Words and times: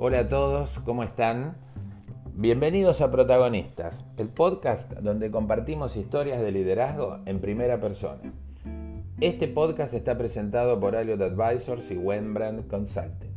Hola 0.00 0.20
a 0.20 0.28
todos, 0.28 0.78
¿cómo 0.84 1.02
están? 1.02 1.56
Bienvenidos 2.32 3.00
a 3.00 3.10
Protagonistas, 3.10 4.04
el 4.16 4.28
podcast 4.28 4.92
donde 4.92 5.32
compartimos 5.32 5.96
historias 5.96 6.40
de 6.40 6.52
liderazgo 6.52 7.18
en 7.26 7.40
primera 7.40 7.80
persona. 7.80 8.32
Este 9.20 9.48
podcast 9.48 9.94
está 9.94 10.16
presentado 10.16 10.78
por 10.78 10.94
Elliot 10.94 11.20
Advisors 11.20 11.90
y 11.90 11.96
Wembrand 11.96 12.68
Consulting. 12.68 13.32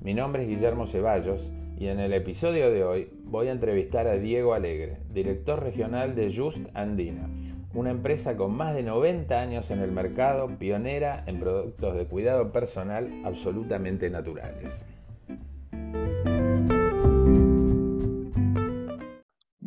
Mi 0.00 0.14
nombre 0.14 0.44
es 0.44 0.48
Guillermo 0.48 0.86
Ceballos 0.86 1.52
y 1.78 1.88
en 1.88 2.00
el 2.00 2.14
episodio 2.14 2.70
de 2.70 2.84
hoy 2.84 3.10
voy 3.24 3.48
a 3.48 3.52
entrevistar 3.52 4.06
a 4.06 4.16
Diego 4.16 4.54
Alegre, 4.54 5.00
director 5.12 5.62
regional 5.62 6.14
de 6.14 6.34
Just 6.34 6.68
Andina, 6.72 7.28
una 7.74 7.90
empresa 7.90 8.34
con 8.34 8.56
más 8.56 8.74
de 8.74 8.82
90 8.82 9.38
años 9.38 9.70
en 9.70 9.80
el 9.80 9.92
mercado, 9.92 10.48
pionera 10.58 11.22
en 11.26 11.38
productos 11.38 11.98
de 11.98 12.06
cuidado 12.06 12.50
personal 12.50 13.10
absolutamente 13.26 14.08
naturales. 14.08 14.86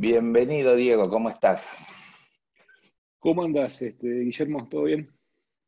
Bienvenido 0.02 0.76
Diego, 0.76 1.08
¿cómo 1.12 1.30
estás? 1.30 1.78
¿Cómo 3.20 3.44
andas, 3.44 3.84
este, 3.84 4.08
Guillermo? 4.08 4.68
¿Todo 4.68 4.86
bien? 4.86 5.12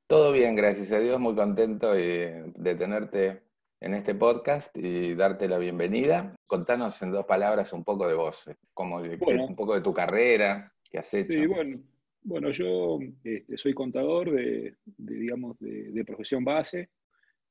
Todo 0.07 0.31
bien, 0.31 0.55
gracias 0.55 0.91
a 0.91 0.97
Dios, 0.97 1.19
muy 1.19 1.35
contento 1.35 1.93
de 1.93 2.75
tenerte 2.75 3.43
en 3.79 3.93
este 3.93 4.15
podcast 4.15 4.75
y 4.75 5.13
darte 5.13 5.47
la 5.47 5.59
bienvenida. 5.59 6.35
Contanos 6.47 6.99
en 7.03 7.11
dos 7.11 7.27
palabras 7.27 7.73
un 7.73 7.83
poco 7.83 8.07
de 8.07 8.15
vos, 8.15 8.49
como 8.73 8.95
un 8.97 9.55
poco 9.55 9.75
de 9.75 9.81
tu 9.81 9.93
carrera, 9.93 10.73
qué 10.89 10.97
has 10.97 11.13
hecho. 11.13 11.33
Sí, 11.33 11.45
bueno, 11.45 11.83
bueno 12.23 12.49
yo 12.49 12.97
este, 13.23 13.55
soy 13.55 13.75
contador 13.75 14.31
de, 14.31 14.77
digamos, 14.97 15.59
de, 15.59 16.03
profesión 16.03 16.43
base. 16.43 16.89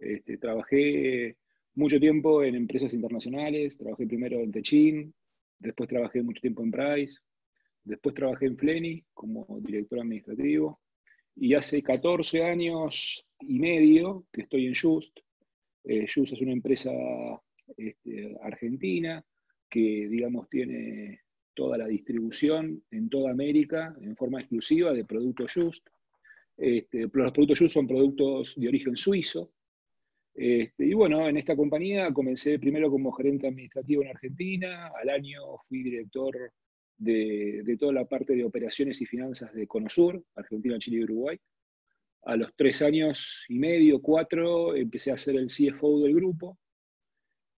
Este, 0.00 0.36
trabajé 0.36 1.36
mucho 1.76 2.00
tiempo 2.00 2.42
en 2.42 2.56
empresas 2.56 2.92
internacionales, 2.92 3.78
trabajé 3.78 4.04
primero 4.04 4.40
en 4.40 4.50
Techin, 4.50 5.14
después 5.62 5.88
trabajé 5.88 6.22
mucho 6.22 6.40
tiempo 6.40 6.62
en 6.62 6.70
Price, 6.70 7.18
después 7.84 8.14
trabajé 8.14 8.46
en 8.46 8.56
Fleni 8.56 9.04
como 9.14 9.46
director 9.60 10.00
administrativo 10.00 10.80
y 11.36 11.54
hace 11.54 11.82
14 11.82 12.44
años 12.44 13.26
y 13.40 13.58
medio 13.58 14.26
que 14.32 14.42
estoy 14.42 14.66
en 14.66 14.74
Just. 14.74 15.18
Eh, 15.84 16.06
Just 16.12 16.32
es 16.32 16.40
una 16.40 16.52
empresa 16.52 16.90
este, 17.76 18.36
argentina 18.42 19.24
que, 19.68 20.08
digamos, 20.08 20.48
tiene 20.48 21.20
toda 21.54 21.78
la 21.78 21.86
distribución 21.86 22.82
en 22.90 23.08
toda 23.08 23.30
América 23.30 23.94
en 24.00 24.16
forma 24.16 24.40
exclusiva 24.40 24.92
de 24.92 25.04
productos 25.04 25.52
Just. 25.54 25.86
Este, 26.56 27.08
los 27.12 27.32
productos 27.32 27.58
Just 27.58 27.74
son 27.74 27.86
productos 27.86 28.54
de 28.56 28.68
origen 28.68 28.96
suizo, 28.96 29.52
este, 30.34 30.86
y 30.86 30.94
bueno, 30.94 31.28
en 31.28 31.36
esta 31.36 31.54
compañía 31.54 32.12
comencé 32.12 32.58
primero 32.58 32.90
como 32.90 33.12
gerente 33.12 33.48
administrativo 33.48 34.02
en 34.02 34.08
Argentina, 34.08 34.90
al 35.00 35.10
año 35.10 35.40
fui 35.68 35.82
director 35.82 36.52
de, 36.96 37.76
toda 37.78 37.92
la 37.92 38.04
parte 38.06 38.34
de 38.34 38.44
operaciones 38.44 39.00
y 39.02 39.06
finanzas 39.06 39.52
de 39.52 39.66
Conosur, 39.66 40.24
Argentina, 40.34 40.78
Chile 40.78 40.98
y 40.98 41.04
Uruguay. 41.04 41.38
A 42.24 42.36
los 42.36 42.54
tres 42.54 42.82
años 42.82 43.44
y 43.48 43.58
medio, 43.58 44.00
cuatro, 44.00 44.76
empecé 44.76 45.10
a 45.10 45.16
ser 45.16 45.36
el 45.36 45.48
CFO 45.48 46.00
del 46.00 46.14
grupo 46.14 46.56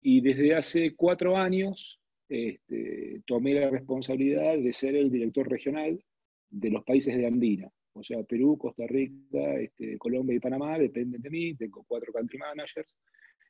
y 0.01 0.21
desde 0.21 0.55
hace 0.55 0.95
cuatro 0.95 1.37
años 1.37 1.99
este, 2.29 3.21
tomé 3.25 3.53
la 3.55 3.69
responsabilidad 3.69 4.57
de 4.57 4.73
ser 4.73 4.95
el 4.95 5.11
director 5.11 5.49
regional 5.49 6.01
de 6.49 6.69
los 6.69 6.83
países 6.85 7.15
de 7.15 7.27
Andina. 7.27 7.69
O 7.93 8.03
sea, 8.03 8.23
Perú, 8.23 8.57
Costa 8.57 8.85
Rica, 8.87 9.59
este, 9.59 9.97
Colombia 9.97 10.35
y 10.35 10.39
Panamá 10.39 10.77
dependen 10.79 11.21
de 11.21 11.29
mí, 11.29 11.55
tengo 11.55 11.83
cuatro 11.87 12.11
country 12.11 12.37
managers. 12.39 12.95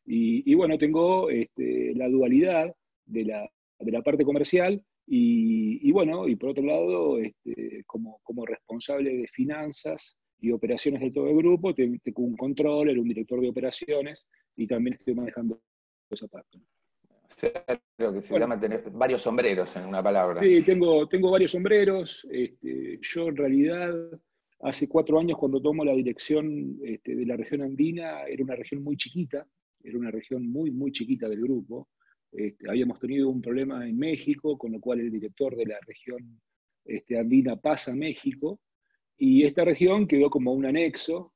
Y, 0.05 0.53
bueno, 0.53 0.77
tengo 0.77 1.29
este, 1.29 1.93
la 1.95 2.09
dualidad 2.09 2.75
de 3.05 3.23
la, 3.23 3.49
de 3.79 3.91
la 3.91 4.01
parte 4.01 4.25
comercial 4.25 4.83
y, 5.05 5.91
bueno, 5.91 6.27
y 6.27 6.35
por 6.35 6.49
otro 6.49 6.63
lado, 6.63 7.19
este, 7.19 7.83
como, 7.85 8.19
como, 8.23 8.45
responsable 8.45 9.15
de 9.15 9.27
finanzas 9.27 10.17
y 10.39 10.51
operaciones 10.51 11.01
de 11.01 11.11
todo 11.11 11.29
el 11.29 11.37
grupo, 11.37 11.73
tengo 11.73 12.01
un 12.15 12.35
control, 12.35 12.97
un 12.97 13.07
director 13.07 13.39
de 13.41 13.49
operaciones 13.49 14.25
y 14.55 14.67
también 14.67 14.95
estoy 14.95 15.15
manejando 15.15 15.61
esa 16.09 16.27
parte. 16.27 16.59
O 16.59 17.35
sea, 17.35 17.65
lo 17.97 18.13
que 18.13 18.21
se 18.21 18.37
llama 18.37 18.59
tener 18.59 18.89
varios 18.91 19.21
sombreros 19.21 19.75
en 19.75 19.85
una 19.85 20.03
palabra. 20.03 20.41
Sí, 20.41 20.61
tengo, 20.61 21.07
tengo 21.07 21.31
varios 21.31 21.51
sombreros. 21.51 22.27
Este, 22.29 22.99
yo 23.01 23.27
en 23.27 23.35
realidad 23.37 23.93
Hace 24.63 24.87
cuatro 24.87 25.19
años, 25.19 25.37
cuando 25.37 25.61
tomo 25.61 25.83
la 25.83 25.93
dirección 25.93 26.79
este, 26.85 27.15
de 27.15 27.25
la 27.25 27.35
región 27.35 27.61
andina, 27.63 28.23
era 28.23 28.43
una 28.45 28.55
región 28.55 28.81
muy 28.81 28.95
chiquita, 28.95 29.45
era 29.83 29.97
una 29.97 30.09
región 30.09 30.47
muy, 30.49 30.71
muy 30.71 30.93
chiquita 30.93 31.27
del 31.27 31.41
grupo. 31.41 31.89
Este, 32.31 32.69
habíamos 32.69 32.97
tenido 32.97 33.29
un 33.29 33.41
problema 33.41 33.85
en 33.85 33.97
México, 33.97 34.57
con 34.57 34.71
lo 34.71 34.79
cual 34.79 35.01
el 35.01 35.11
director 35.11 35.53
de 35.57 35.65
la 35.65 35.77
región 35.85 36.39
este, 36.85 37.19
andina 37.19 37.57
pasa 37.57 37.91
a 37.91 37.95
México, 37.95 38.61
y 39.17 39.43
esta 39.43 39.65
región 39.65 40.07
quedó 40.07 40.29
como 40.29 40.53
un 40.53 40.65
anexo, 40.65 41.33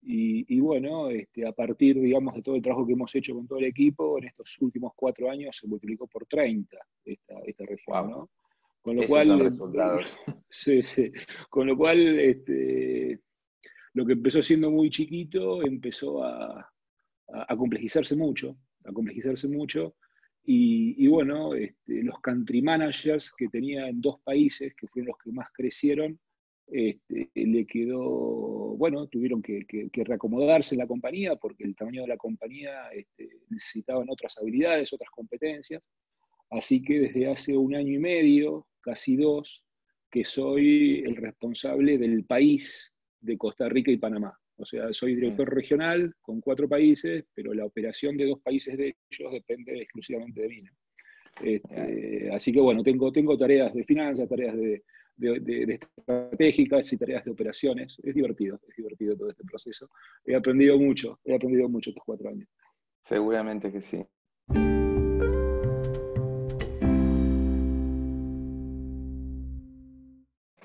y, 0.00 0.60
bueno, 0.60 1.08
a 1.08 1.52
partir, 1.52 2.00
digamos, 2.00 2.36
de 2.36 2.42
todo 2.42 2.54
el 2.54 2.62
trabajo 2.62 2.86
que 2.86 2.92
hemos 2.92 3.12
hecho 3.16 3.34
con 3.34 3.48
todo 3.48 3.58
el 3.58 3.64
equipo, 3.64 4.16
en 4.18 4.28
estos 4.28 4.56
últimos 4.60 4.92
cuatro 4.94 5.28
años 5.28 5.56
se 5.56 5.66
multiplicó 5.66 6.06
por 6.06 6.24
30 6.26 6.78
esta, 7.04 7.40
esta 7.40 7.66
región, 7.66 8.10
¿no? 8.10 8.30
Con 8.82 8.96
lo 8.96 9.06
cual. 9.06 9.28
Sí, 10.50 10.82
sí. 10.82 11.12
Con 11.50 11.66
lo 11.66 11.76
cual, 11.76 12.18
este, 12.18 13.20
lo 13.94 14.06
que 14.06 14.12
empezó 14.12 14.42
siendo 14.42 14.70
muy 14.70 14.90
chiquito 14.90 15.62
empezó 15.62 16.24
a, 16.24 16.70
complejizarse 17.56 18.16
mucho, 18.16 18.56
a 18.84 18.92
complejizarse 18.92 19.48
mucho. 19.48 19.96
Y, 20.44 21.06
bueno, 21.08 21.54
este, 21.54 22.02
los 22.02 22.18
country 22.20 22.62
managers 22.62 23.34
que 23.36 23.48
tenía 23.48 23.86
en 23.88 24.00
dos 24.00 24.20
países, 24.20 24.74
que 24.74 24.86
fueron 24.86 25.08
los 25.08 25.18
que 25.18 25.30
más 25.30 25.48
crecieron, 25.52 26.18
este, 26.70 27.30
le 27.34 27.66
quedó, 27.66 27.98
bueno, 28.76 29.06
tuvieron 29.08 29.42
que, 29.42 29.66
reacomodarse 29.92 30.74
en 30.74 30.80
la 30.80 30.86
compañía 30.86 31.36
porque 31.36 31.64
el 31.64 31.74
tamaño 31.74 32.02
de 32.02 32.08
la 32.08 32.16
compañía 32.16 32.88
este, 32.92 33.28
necesitaban 33.50 34.06
otras 34.08 34.38
habilidades, 34.38 34.92
otras 34.92 35.10
competencias. 35.10 35.82
Así 36.50 36.82
que 36.82 37.00
desde 37.00 37.30
hace 37.30 37.56
un 37.56 37.74
año 37.74 37.94
y 37.94 37.98
medio, 37.98 38.66
casi 38.80 39.16
dos, 39.16 39.64
que 40.10 40.24
soy 40.24 41.00
el 41.00 41.16
responsable 41.16 41.98
del 41.98 42.24
país 42.24 42.92
de 43.20 43.36
Costa 43.36 43.68
Rica 43.68 43.90
y 43.90 43.98
Panamá. 43.98 44.38
O 44.56 44.64
sea, 44.64 44.92
soy 44.92 45.14
director 45.14 45.48
regional 45.54 46.14
con 46.20 46.40
cuatro 46.40 46.68
países, 46.68 47.24
pero 47.34 47.54
la 47.54 47.64
operación 47.64 48.16
de 48.16 48.26
dos 48.26 48.40
países 48.40 48.76
de 48.76 48.96
ellos 49.10 49.32
depende 49.32 49.82
exclusivamente 49.82 50.42
de 50.42 50.48
mí. 50.48 50.62
Este, 51.42 52.30
así 52.32 52.52
que 52.52 52.60
bueno, 52.60 52.82
tengo, 52.82 53.12
tengo 53.12 53.38
tareas 53.38 53.72
de 53.72 53.84
finanzas, 53.84 54.28
tareas 54.28 54.56
de, 54.56 54.82
estratégicas 55.18 56.92
y 56.92 56.98
tareas 56.98 57.24
de 57.24 57.30
operaciones. 57.30 58.00
Es 58.02 58.14
divertido, 58.14 58.58
es 58.68 58.76
divertido 58.76 59.16
todo 59.16 59.30
este 59.30 59.44
proceso. 59.44 59.88
He 60.24 60.34
aprendido 60.34 60.76
mucho, 60.78 61.20
he 61.24 61.34
aprendido 61.34 61.68
mucho 61.68 61.90
estos 61.90 62.04
cuatro 62.04 62.28
años. 62.28 62.48
Seguramente 63.02 63.70
que 63.70 63.80
sí. 63.80 64.04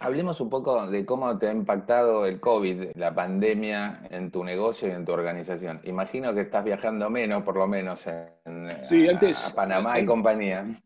Hablemos 0.03 0.41
un 0.41 0.49
poco 0.49 0.85
de 0.87 1.05
cómo 1.05 1.37
te 1.39 1.47
ha 1.47 1.53
impactado 1.53 2.25
el 2.25 2.41
COVID, 2.41 2.91
la 2.95 3.15
pandemia 3.15 4.05
en 4.11 4.31
tu 4.31 4.43
negocio 4.43 4.89
y 4.89 4.91
en 4.91 5.05
tu 5.05 5.13
organización. 5.13 5.79
Imagino 5.85 6.33
que 6.33 6.41
estás 6.41 6.65
viajando 6.65 7.09
menos, 7.09 7.43
por 7.43 7.55
lo 7.55 7.69
menos, 7.69 8.05
en, 8.05 8.69
a, 8.69 9.55
Panamá 9.55 10.01
y 10.01 10.05
compañía. 10.05 10.83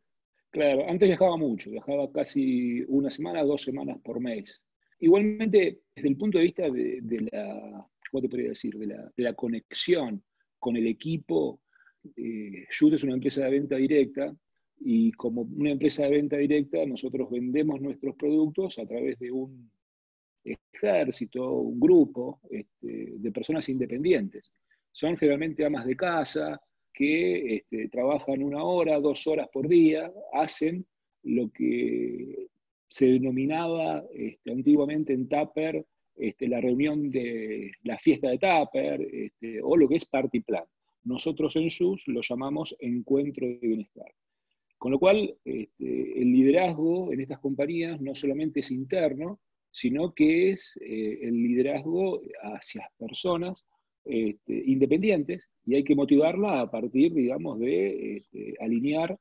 Claro, 0.52 0.88
antes 0.88 1.08
viajaba 1.08 1.36
mucho, 1.36 1.72
viajaba 1.72 2.12
casi 2.12 2.84
una 2.90 3.10
semana, 3.10 3.42
dos 3.42 3.64
semanas 3.64 3.98
por 4.04 4.20
mes. 4.20 4.62
Igualmente, 5.00 5.80
desde 5.96 6.10
el 6.10 6.18
punto 6.18 6.38
de 6.38 6.44
vista 6.44 6.70
de, 6.70 7.30
la, 7.32 7.88
¿cómo 8.12 8.22
te 8.22 8.30
podría 8.30 8.50
decir? 8.50 8.78
De 8.78 9.24
la, 9.24 9.34
conexión 9.34 10.22
con 10.60 10.78
el 10.78 10.86
equipo, 10.86 11.62
eh, 12.16 12.68
es 12.70 13.04
una 13.04 13.16
empresa 13.16 13.46
de 13.46 13.50
venta 13.50 13.78
directa, 13.78 14.32
y 14.80 15.12
como 15.14 15.42
una 15.42 15.72
empresa 15.72 16.04
de 16.04 16.12
venta 16.12 16.38
directa, 16.38 16.86
nosotros 16.86 17.30
vendemos 17.30 17.82
nuestros 17.82 18.16
productos 18.16 18.78
a 18.80 18.86
través 18.86 19.20
de 19.20 19.32
un 19.32 19.72
ejército, 20.44 21.52
un 21.52 21.80
grupo 21.80 22.40
este, 22.50 23.14
de 23.18 23.32
personas 23.32 23.68
independientes. 23.70 24.52
Son 24.92 25.18
generalmente 25.18 25.66
amas 25.66 25.86
de 25.86 25.96
casa 25.96 26.62
que 26.94 27.58
este, 27.58 27.90
trabajan 27.90 28.42
una 28.42 28.64
hora, 28.64 29.00
dos 29.00 29.28
horas 29.28 29.48
por 29.52 29.68
día, 29.68 30.12
hacen 30.34 30.86
lo 31.24 31.52
que 31.52 32.48
se 32.88 33.08
denominaba 33.08 34.04
este, 34.14 34.52
antiguamente 34.52 35.14
en 35.14 35.28
Tupper 35.28 35.86
la 36.40 36.62
reunión 36.62 37.12
de 37.12 37.72
la 37.84 37.98
fiesta 38.00 38.30
de 38.30 38.40
Tupper 38.40 39.32
o 39.64 39.78
lo 39.78 39.88
que 39.88 39.96
es 39.96 40.06
Party 40.06 40.40
Plan. 40.40 40.64
Nosotros 41.04 41.56
en 41.56 41.70
SUS 41.70 42.08
lo 42.08 42.22
llamamos 42.22 42.76
encuentro 42.80 43.48
de 43.48 43.60
bienestar. 43.62 44.12
Con 44.78 44.92
lo 44.92 45.00
cual, 45.00 45.36
este, 45.44 46.22
el 46.22 46.32
liderazgo 46.32 47.12
en 47.12 47.22
estas 47.22 47.40
compañías 47.40 48.00
no 48.00 48.14
solamente 48.14 48.60
es 48.60 48.72
interno, 48.72 49.40
sino 49.72 50.14
que 50.14 50.52
es 50.52 50.78
eh, 50.82 51.20
el 51.22 51.36
liderazgo 51.36 52.22
hacia 52.42 52.90
personas 52.98 53.66
este, 54.06 54.64
independientes 54.66 55.50
y 55.66 55.76
hay 55.76 55.84
que 55.84 55.96
motivarla 55.96 56.62
a 56.62 56.72
partir, 56.72 57.14
digamos, 57.14 57.60
de 57.60 58.18
este, 58.18 58.56
alinear, 58.60 59.20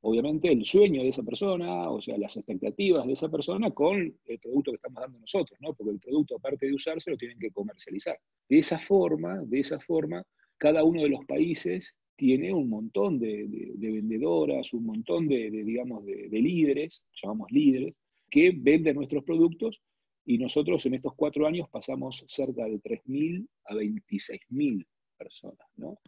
obviamente, 0.00 0.50
el 0.50 0.64
sueño 0.64 1.02
de 1.02 1.10
esa 1.10 1.22
persona, 1.22 1.90
o 1.90 2.00
sea, 2.00 2.16
las 2.16 2.36
expectativas 2.36 3.06
de 3.06 3.12
esa 3.12 3.28
persona 3.28 3.70
con 3.72 3.98
el 4.24 4.38
producto 4.38 4.70
que 4.70 4.76
estamos 4.76 5.02
dando 5.02 5.18
nosotros, 5.18 5.58
¿no? 5.60 5.74
Porque 5.74 5.92
el 5.92 6.00
producto, 6.00 6.36
aparte 6.36 6.66
de 6.66 6.74
usarse, 6.74 7.10
lo 7.10 7.16
tienen 7.16 7.38
que 7.38 7.50
comercializar. 7.50 8.18
De 8.48 8.58
esa 8.58 8.78
forma, 8.78 9.42
de 9.44 9.60
esa 9.60 9.78
forma, 9.78 10.24
cada 10.56 10.82
uno 10.82 11.02
de 11.02 11.10
los 11.10 11.24
países 11.26 11.94
tiene 12.16 12.52
un 12.52 12.68
montón 12.68 13.18
de, 13.18 13.74
vendedoras, 13.76 14.72
un 14.72 14.84
montón 14.84 15.28
de, 15.28 15.50
digamos, 15.50 16.04
de, 16.04 16.28
líderes, 16.30 17.04
llamamos 17.22 17.50
líderes, 17.50 17.94
que 18.30 18.52
venden 18.56 18.96
nuestros 18.96 19.24
productos 19.24 19.80
y 20.24 20.38
nosotros 20.38 20.86
en 20.86 20.94
estos 20.94 21.14
cuatro 21.14 21.46
años 21.46 21.68
pasamos 21.70 22.24
cerca 22.28 22.64
de 22.64 22.80
3.000 22.80 23.46
a 23.66 23.74
26.000 23.74 24.86
personas. 25.18 25.66
¿no? 25.76 25.98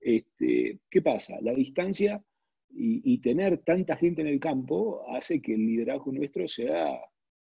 Este, 0.00 0.78
¿Qué 0.88 1.02
pasa? 1.02 1.38
La 1.40 1.52
distancia 1.54 2.22
y, 2.76 3.18
tener 3.18 3.58
tanta 3.58 3.96
gente 3.96 4.22
en 4.22 4.28
el 4.28 4.40
campo 4.40 5.04
hace 5.08 5.40
que 5.40 5.54
el 5.54 5.66
liderazgo 5.66 6.12
nuestro 6.12 6.48
sea 6.48 6.98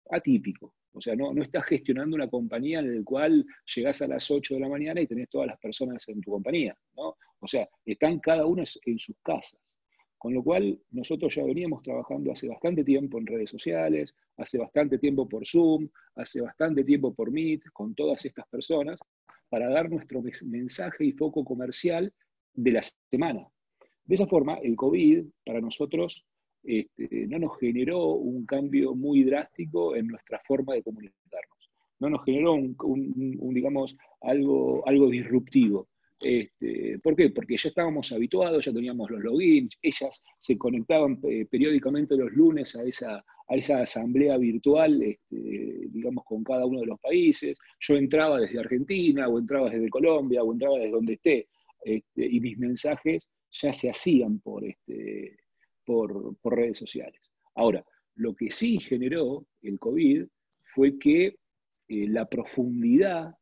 atípico. 0.10 0.74
O 0.94 1.02
sea, 1.02 1.16
no, 1.16 1.34
no 1.34 1.44
estás 1.44 1.66
gestionando 1.66 2.16
una 2.16 2.30
compañía 2.30 2.80
en 2.80 2.98
la 2.98 3.04
cual 3.04 3.46
llegás 3.76 4.02
a 4.02 4.08
las 4.08 4.30
8 4.30 4.56
de 4.56 4.60
la 4.60 4.70
mañana 4.70 5.02
y 5.02 5.08
tenés 5.08 5.30
todas 5.30 5.48
las 5.48 5.60
personas 5.60 6.08
en 6.10 6.22
tu 6.22 6.32
compañía. 6.32 6.76
¿no? 6.96 7.16
O 7.40 7.48
sea, 7.48 7.68
están 7.86 8.20
cada 8.20 8.46
uno 8.46 8.64
en 8.86 9.00
sus 9.00 9.16
casas. 9.24 9.78
Con 10.18 10.36
lo 10.36 10.44
cual, 10.44 10.80
nosotros 10.92 11.34
ya 11.34 11.44
veníamos 11.44 11.82
trabajando 11.82 12.32
hace 12.32 12.48
bastante 12.48 12.84
tiempo 12.84 13.18
en 13.18 13.26
redes 13.26 13.50
sociales, 13.50 14.14
hace 14.38 14.60
bastante 14.60 15.00
tiempo 15.00 15.28
por 15.28 15.48
Zoom, 15.48 15.90
hace 16.16 16.42
bastante 16.42 16.84
tiempo 16.84 17.12
por 17.12 17.32
Meet, 17.32 17.64
con 17.74 17.96
todas 17.96 18.24
estas 18.24 18.48
personas, 18.48 19.00
para 19.50 19.68
dar 19.68 19.90
nuestro 19.90 20.22
mensaje 20.46 21.06
y 21.06 21.12
foco 21.14 21.44
comercial 21.44 22.14
de 22.54 22.72
la 22.72 22.82
semana. 23.10 23.48
De 24.06 24.16
esa 24.16 24.28
forma, 24.28 24.60
el 24.60 24.76
COVID 24.76 25.26
para 25.44 25.60
nosotros 25.60 26.24
este, 26.64 27.28
no 27.28 27.40
nos 27.40 27.58
generó 27.58 28.14
un 28.14 28.46
cambio 28.46 28.94
muy 28.94 29.24
drástico 29.24 29.96
en 29.96 30.08
nuestra 30.08 30.40
forma 30.46 30.74
de 30.74 30.84
comunicarnos. 30.84 31.70
No 32.00 32.10
nos 32.10 32.24
generó 32.26 32.54
un, 32.54 33.54
digamos, 33.54 33.96
algo, 34.22 34.88
algo 34.88 35.10
disruptivo. 35.10 35.88
Este, 36.24 37.00
¿Por 37.00 37.16
qué? 37.16 37.30
Porque 37.32 37.58
ya 37.58 37.70
estábamos 37.70 38.12
habituados, 38.12 38.66
ya 38.66 38.74
teníamos 38.74 39.10
los 39.10 39.22
logins, 39.22 39.76
ellas 39.82 40.22
se 40.38 40.56
conectaban 40.56 41.20
eh, 41.24 41.46
periódicamente 41.50 42.16
los 42.16 42.32
lunes 42.32 42.76
a 42.76 42.84
esa, 42.84 43.18
a 43.18 43.56
esa 43.56 43.82
asamblea 43.82 44.38
virtual, 44.38 45.02
este, 45.02 45.88
digamos, 45.90 46.24
con 46.26 46.44
cada 46.44 46.66
uno 46.66 46.82
de 46.82 46.86
los 46.88 47.00
países. 47.00 47.58
Yo 47.80 47.96
entraba 47.96 48.40
desde 48.40 48.60
Argentina, 48.60 49.28
o 49.28 49.40
entraba 49.40 49.70
desde 49.70 49.90
Colombia, 49.90 50.44
o 50.44 50.54
entraba 50.54 50.78
desde 50.78 50.92
donde 50.92 51.14
esté, 51.14 51.48
y 51.84 52.40
mis 52.40 52.58
mensajes 52.60 53.28
ya 53.52 53.74
se 53.74 53.90
hacían 53.90 54.40
por, 54.40 54.64
este, 54.64 55.38
por, 55.92 56.56
redes 56.56 56.78
sociales. 56.78 57.20
Ahora, 57.56 57.84
lo 58.16 58.34
que 58.34 58.52
sí 58.52 58.80
generó 58.80 59.46
el 59.62 59.78
COVID 59.78 60.26
fue 60.74 60.98
que 60.98 61.26
eh, 61.26 62.08
la 62.08 62.30
profundidad 62.30 63.36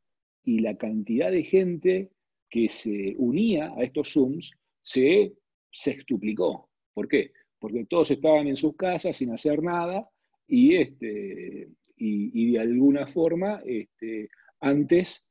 y 0.43 0.59
la 0.59 0.75
cantidad 0.75 1.31
de 1.31 1.43
gente 1.43 2.09
que 2.49 2.67
se 2.69 3.13
unía 3.17 3.71
a 3.77 3.83
estos 3.83 4.13
Zooms 4.13 4.51
se 4.81 5.33
sextuplicó. 5.71 6.69
¿Por 6.93 7.07
qué? 7.07 7.31
Porque 7.59 7.85
todos 7.85 8.09
estaban 8.09 8.47
en 8.47 8.55
sus 8.55 8.75
casas 8.75 9.15
sin 9.17 9.31
hacer 9.31 9.61
nada 9.61 10.09
y, 10.47 10.75
este, 10.75 11.69
y, 11.97 12.51
de 12.53 12.59
alguna 12.59 13.05
forma 13.07 13.61
este, 13.65 14.29
antes 14.59 15.23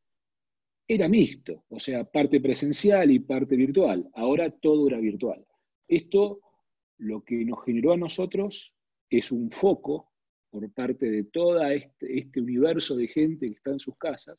era 0.87 1.09
mixto, 1.09 1.65
o 1.69 1.81
sea, 1.81 2.05
parte 2.05 2.41
presencial 2.41 3.11
y 3.11 3.19
parte 3.19 3.57
virtual. 3.57 4.09
Ahora 4.15 4.51
todo 4.51 4.87
era 4.87 4.99
virtual. 4.99 5.45
Esto 5.89 6.41
lo 6.99 7.23
que 7.23 7.45
nos 7.45 7.65
generó 7.65 7.93
a 7.93 7.97
nosotros 7.97 8.75
es 9.09 9.33
un 9.33 9.51
foco 9.51 10.11
por 10.51 10.71
parte 10.73 11.11
de 11.11 11.25
todo 11.25 11.63
este, 11.67 12.19
este 12.19 12.41
universo 12.41 12.97
de 12.97 13.09
gente 13.09 13.49
que 13.49 13.55
está 13.55 13.71
en 13.71 13.81
sus 13.81 13.97
casas, 13.97 14.39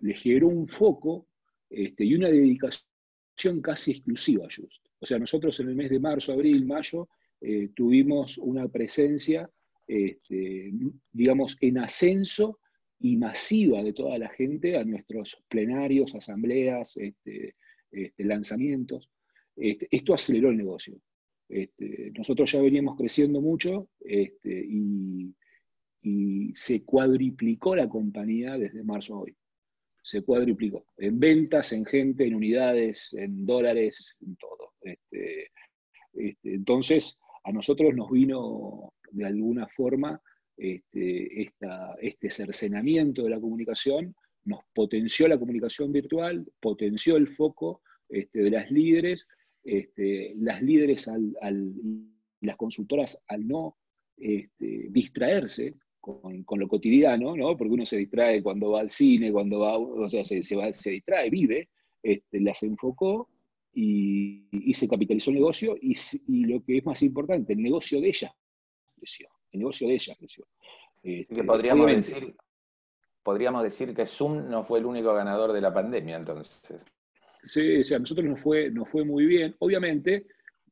le 0.00 0.14
generó 0.14 0.48
un 0.48 0.68
foco 0.68 1.28
este, 1.70 2.04
y 2.04 2.14
una 2.14 2.28
dedicación 2.28 3.60
casi 3.62 3.92
exclusiva 3.92 4.46
a 4.46 4.48
Just. 4.48 4.86
O 4.98 5.06
sea, 5.06 5.18
nosotros 5.18 5.58
en 5.60 5.68
el 5.68 5.76
mes 5.76 5.90
de 5.90 6.00
marzo, 6.00 6.32
abril, 6.32 6.66
mayo, 6.66 7.08
eh, 7.40 7.70
tuvimos 7.74 8.36
una 8.38 8.68
presencia, 8.68 9.48
este, 9.86 10.72
digamos, 11.12 11.56
en 11.60 11.78
ascenso 11.78 12.58
y 13.00 13.16
masiva 13.16 13.82
de 13.82 13.92
toda 13.92 14.18
la 14.18 14.28
gente 14.28 14.76
a 14.76 14.84
nuestros 14.84 15.40
plenarios, 15.48 16.14
asambleas, 16.16 16.98
lanzamientos. 18.18 19.08
esto 19.56 20.14
aceleró 20.14 20.50
el 20.50 20.56
negocio. 20.56 21.00
Nosotros 22.16 22.52
ya 22.52 22.60
veníamos 22.60 22.96
creciendo 22.96 23.40
mucho 23.40 23.88
y, 24.00 25.34
y 26.02 26.52
se 26.54 26.84
cuadriplicó 26.84 27.74
la 27.74 27.88
compañía 27.88 28.58
desde 28.58 28.82
marzo 28.82 29.14
a 29.14 29.20
hoy 29.20 29.36
se 30.08 30.22
cuadriplicó. 30.22 30.86
En 30.96 31.20
ventas, 31.20 31.70
en 31.72 31.84
gente, 31.84 32.26
en 32.26 32.34
unidades, 32.34 33.12
en 33.12 33.44
dólares, 33.44 34.16
en 34.22 34.36
todo. 34.36 34.72
Este, 34.80 35.50
este, 36.14 36.54
entonces, 36.54 37.18
a 37.44 37.52
nosotros 37.52 37.94
nos 37.94 38.10
vino 38.10 38.94
de 39.10 39.26
alguna 39.26 39.68
forma 39.68 40.18
este, 40.56 41.52
este 42.00 42.30
cercenamiento 42.30 43.24
de 43.24 43.30
la 43.30 43.40
comunicación, 43.40 44.14
nos 44.44 44.60
potenció 44.72 45.28
la 45.28 45.38
comunicación 45.38 45.92
virtual, 45.92 46.46
potenció 46.58 47.18
el 47.18 47.28
foco 47.36 47.82
este, 48.08 48.40
de 48.40 48.50
las 48.50 48.70
líderes, 48.70 49.26
este, 49.68 50.34
las 50.36 50.62
líderes 50.62 51.08
al, 51.08 51.36
las 52.40 52.56
consultoras 52.56 53.22
al 53.28 53.46
no 53.46 53.76
distraerse 54.58 55.74
con, 56.00 56.58
lo 56.58 56.68
cotidiano, 56.68 57.36
¿no? 57.36 57.56
Porque 57.56 57.74
uno 57.74 57.86
se 57.86 57.96
distrae 57.96 58.42
cuando 58.42 58.70
va 58.70 58.80
al 58.80 58.90
cine, 58.90 59.32
cuando 59.32 59.60
va, 59.60 59.78
o 59.78 60.08
sea, 60.08 60.24
se, 60.24 60.56
va, 60.56 60.72
se 60.72 60.90
distrae, 60.90 61.30
vive, 61.30 61.68
este, 62.02 62.40
las 62.40 62.62
enfocó 62.62 63.28
y, 63.74 64.74
se 64.74 64.88
capitalizó 64.88 65.30
el 65.30 65.36
negocio 65.36 65.76
y, 65.80 65.94
lo 66.46 66.62
que 66.64 66.78
es 66.78 66.86
más 66.86 67.02
importante, 67.02 67.52
el 67.52 67.62
negocio 67.62 68.00
de 68.00 68.08
ellas 68.08 68.32
creció. 68.96 69.28
El 69.52 69.60
negocio 69.60 69.88
de 69.88 69.94
ellas 69.94 70.16
creció. 70.18 70.46
Este, 71.02 71.44
podríamos, 71.44 71.86
decir, 71.86 72.34
podríamos 73.22 73.62
decir 73.62 73.94
que 73.94 74.06
Zoom 74.06 74.48
no 74.48 74.64
fue 74.64 74.78
el 74.78 74.86
único 74.86 75.12
ganador 75.14 75.52
de 75.52 75.60
la 75.60 75.72
pandemia, 75.72 76.16
entonces. 76.16 76.84
Sí, 77.42 77.80
a 77.94 77.98
nosotros 77.98 78.26
nos 78.26 78.40
fue, 78.40 78.72
fue 78.90 79.04
muy 79.04 79.26
bien. 79.26 79.54
Obviamente, 79.58 80.26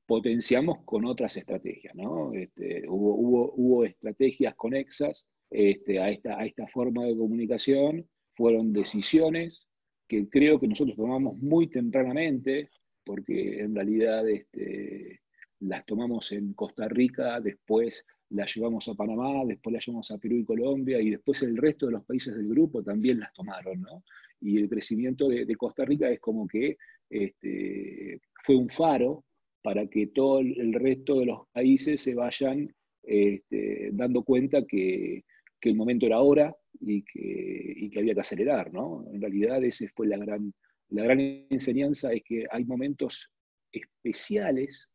potenciamos 0.07 0.85
con 0.85 1.05
otras 1.05 1.37
estrategias, 1.37 1.95
¿no? 1.95 2.33
Este, 2.33 2.85
hubo, 2.89 3.53
hubo, 3.55 3.85
estrategias 3.85 4.55
conexas 4.55 5.27
este, 5.51 6.01
a, 6.01 6.11
esta, 6.11 6.39
a 6.39 6.47
esta 6.47 6.67
forma 6.69 7.05
de 7.05 7.17
comunicación, 7.17 8.09
fueron 8.35 8.73
decisiones 8.73 9.67
que 10.09 10.29
creo 10.29 10.61
que 10.61 10.69
nosotros 10.69 10.97
tomamos 10.97 11.37
muy 11.39 11.69
tempranamente, 11.69 12.69
porque 13.05 13.61
en 13.61 13.75
realidad 13.75 14.29
este, 14.29 15.21
las 15.61 15.85
tomamos 15.85 16.31
en 16.33 16.53
Costa 16.55 16.89
Rica, 16.89 17.41
después 17.41 18.07
las 18.31 18.55
llevamos 18.55 18.89
a 18.89 18.95
Panamá, 18.95 19.45
después 19.45 19.73
las 19.75 19.87
llevamos 19.87 20.11
a 20.11 20.19
Perú 20.19 20.37
y 20.37 20.45
Colombia, 20.45 21.01
y 21.01 21.11
después 21.11 21.43
el 21.43 21.57
resto 21.57 21.87
de 21.87 21.93
los 21.93 22.05
países 22.05 22.37
del 22.37 22.49
grupo 22.49 22.83
también 22.83 23.21
las 23.21 23.33
tomaron, 23.33 23.81
¿no? 23.81 24.05
Y 24.41 24.59
el 24.59 24.69
crecimiento 24.69 25.29
de, 25.29 25.57
Costa 25.57 25.85
Rica 25.85 26.11
es 26.11 26.21
como 26.21 26.47
que 26.47 26.77
este, 27.09 28.21
fue 28.45 28.57
un 28.57 28.69
faro 28.69 29.25
para 29.63 29.87
que 29.87 30.09
todo 30.09 30.41
el 30.41 30.73
resto 30.75 31.21
de 31.21 31.27
los 31.27 31.49
países 31.53 32.01
se 32.01 32.15
vayan 32.15 32.73
este, 33.07 33.91
dando 33.93 34.25
cuenta 34.25 34.67
que, 34.67 35.25
el 35.63 35.75
momento 35.75 36.07
era 36.07 36.15
ahora 36.15 36.55
y 36.79 37.03
que, 37.03 37.91
había 37.99 38.15
que 38.15 38.21
acelerar, 38.21 38.73
¿no? 38.73 39.05
En 39.13 39.21
realidad 39.21 39.65
esa 39.65 39.85
fue 39.97 40.07
la 40.07 40.17
gran, 40.17 40.55
la 40.91 41.03
gran 41.03 41.19
enseñanza, 41.51 42.13
es 42.13 42.23
que 42.23 42.47
hay 42.49 42.65
momentos 42.65 43.33
especiales 43.73 44.89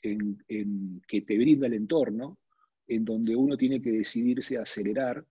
en, 0.00 0.38
que 1.06 1.20
te 1.20 1.36
brinda 1.36 1.66
el 1.66 1.74
entorno, 1.74 2.38
en 2.86 3.04
donde 3.04 3.36
uno 3.36 3.58
tiene 3.58 3.82
que 3.82 3.92
decidirse 3.92 4.56
a 4.56 4.62
acelerar 4.62 5.22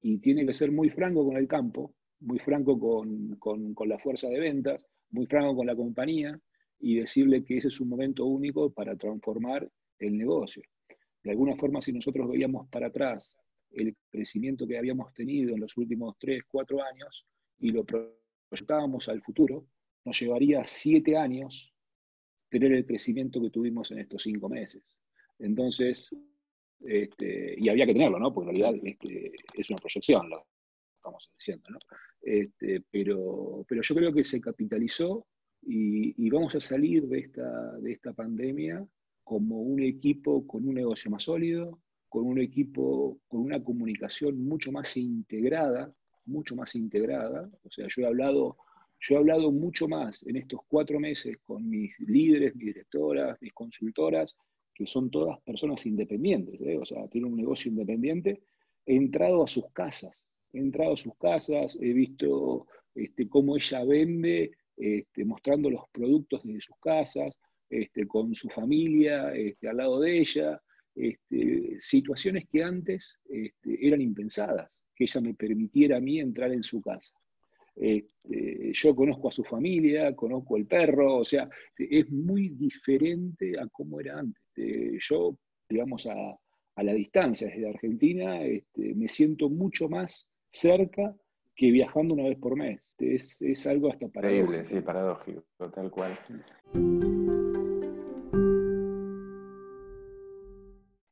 y 0.00 0.16
tiene 0.16 0.46
que 0.46 0.54
ser 0.54 0.72
muy 0.72 0.88
franco 0.88 1.26
con 1.26 1.36
el 1.36 1.46
campo, 1.46 1.94
muy 2.20 2.38
franco 2.38 2.78
con, 2.78 3.36
con 3.36 3.88
la 3.88 3.98
fuerza 3.98 4.28
de 4.28 4.40
ventas, 4.40 4.86
muy 5.10 5.26
franco 5.26 5.56
con 5.56 5.66
la 5.66 5.76
compañía, 5.76 6.38
y 6.78 6.96
decirle 6.96 7.44
que 7.44 7.58
ese 7.58 7.68
es 7.68 7.80
un 7.80 7.88
momento 7.88 8.24
único 8.26 8.70
para 8.70 8.96
transformar 8.96 9.68
el 9.98 10.18
negocio. 10.18 10.62
De 11.22 11.30
alguna 11.30 11.56
forma, 11.56 11.80
si 11.80 11.92
nosotros 11.92 12.28
veíamos 12.28 12.68
para 12.68 12.88
atrás 12.88 13.34
el 13.70 13.96
crecimiento 14.10 14.66
que 14.66 14.78
habíamos 14.78 15.12
tenido 15.12 15.54
en 15.54 15.60
los 15.60 15.76
últimos 15.76 16.16
3, 16.18 16.42
4 16.46 16.82
años 16.82 17.26
y 17.58 17.72
lo 17.72 17.84
proyectábamos 17.84 19.08
al 19.08 19.22
futuro, 19.22 19.66
nos 20.04 20.20
llevaría 20.20 20.62
7 20.64 21.16
años 21.16 21.74
tener 22.48 22.72
el 22.72 22.86
crecimiento 22.86 23.40
que 23.40 23.50
tuvimos 23.50 23.90
en 23.90 23.98
estos 23.98 24.22
5 24.22 24.48
meses. 24.48 24.84
Entonces, 25.38 26.16
este, 26.80 27.56
y 27.58 27.68
había 27.68 27.86
que 27.86 27.92
tenerlo, 27.92 28.18
¿no? 28.18 28.32
Porque 28.32 28.50
en 28.50 28.56
realidad 28.56 28.80
este, 28.86 29.32
es 29.54 29.70
una 29.70 29.78
proyección, 29.78 30.30
estamos 31.06 31.30
diciendo, 31.38 31.70
¿no? 31.70 31.78
este, 32.22 32.82
pero, 32.90 33.64
pero 33.68 33.82
yo 33.82 33.94
creo 33.94 34.12
que 34.12 34.24
se 34.24 34.40
capitalizó 34.40 35.26
y, 35.62 36.28
vamos 36.30 36.54
a 36.54 36.60
salir 36.60 37.06
de 37.06 37.20
esta, 37.20 37.72
de 37.78 37.92
esta 37.92 38.12
pandemia 38.12 38.86
como 39.24 39.60
un 39.60 39.82
equipo 39.82 40.46
con 40.46 40.68
un 40.68 40.74
negocio 40.74 41.10
más 41.10 41.24
sólido, 41.24 41.80
con 42.08 42.24
un 42.24 42.40
equipo 42.40 43.18
con 43.26 43.40
una 43.40 43.62
comunicación 43.62 44.44
mucho 44.44 44.70
más 44.70 44.96
integrada, 44.96 45.92
mucho 46.24 46.54
más 46.54 46.74
integrada. 46.74 47.50
O 47.64 47.70
sea, 47.70 47.86
yo 47.88 48.02
he 48.02 48.06
hablado, 48.06 48.56
yo 49.00 49.14
he 49.14 49.18
hablado 49.18 49.50
mucho 49.50 49.88
más 49.88 50.24
en 50.26 50.36
estos 50.36 50.60
cuatro 50.68 51.00
meses 51.00 51.38
con 51.44 51.68
mis 51.68 51.98
líderes, 52.00 52.54
mis 52.54 52.66
directoras, 52.66 53.36
mis 53.40 53.52
consultoras, 53.52 54.36
que 54.74 54.86
son 54.86 55.10
todas 55.10 55.40
personas 55.40 55.84
independientes, 55.86 56.60
¿eh? 56.60 56.76
o 56.76 56.84
sea, 56.84 57.08
tienen 57.08 57.32
un 57.32 57.38
negocio 57.38 57.70
independiente. 57.70 58.42
He 58.84 58.94
entrado 58.94 59.42
a 59.42 59.48
sus 59.48 59.70
casas, 59.72 60.25
he 60.56 60.60
entrado 60.60 60.94
a 60.94 60.96
sus 60.96 61.14
casas, 61.16 61.76
he 61.80 61.92
visto 61.92 62.66
este, 62.94 63.28
cómo 63.28 63.56
ella 63.56 63.84
vende 63.84 64.52
este, 64.76 65.24
mostrando 65.24 65.70
los 65.70 65.82
productos 65.92 66.42
desde 66.44 66.60
sus 66.60 66.76
casas, 66.80 67.38
este, 67.68 68.06
con 68.06 68.34
su 68.34 68.48
familia 68.48 69.28
al 69.28 69.76
lado 69.76 70.00
de 70.00 70.18
ella, 70.18 70.60
situaciones 71.78 72.46
que 72.48 72.62
antes 72.62 73.18
eran 73.64 74.00
impensadas, 74.00 74.70
que 74.94 75.04
ella 75.04 75.20
me 75.20 75.34
permitiera 75.34 75.98
a 75.98 76.00
mí 76.00 76.20
entrar 76.20 76.52
en 76.52 76.62
su 76.62 76.80
casa. 76.80 77.14
yo 77.74 78.94
conozco 78.94 79.28
a 79.28 79.32
su 79.32 79.44
familia, 79.44 80.14
conozco 80.16 80.56
el 80.56 80.66
perro, 80.66 81.18
o 81.18 81.24
sea, 81.24 81.50
es 81.76 82.10
muy 82.10 82.48
diferente 82.50 83.58
a 83.58 83.66
cómo 83.66 84.00
era 84.00 84.20
antes. 84.20 84.42
yo, 85.06 85.36
digamos, 85.68 86.06
a, 86.06 86.38
la 86.82 86.92
distancia 86.94 87.48
desde 87.48 87.68
Argentina, 87.68 88.40
me 88.74 89.08
siento 89.08 89.50
mucho 89.50 89.88
más 89.88 90.28
cerca 90.60 91.14
que 91.54 91.70
viajando 91.70 92.14
una 92.14 92.24
vez 92.24 92.38
por 92.38 92.56
mes. 92.56 92.92
Es, 92.98 93.40
es 93.40 93.66
algo 93.66 93.90
hasta 93.90 94.08
paradójico. 94.08 94.44
Increíble, 94.44 94.66
sí, 94.66 94.80
paradójico, 94.80 95.42
tal 95.70 95.90
cual. 95.90 96.12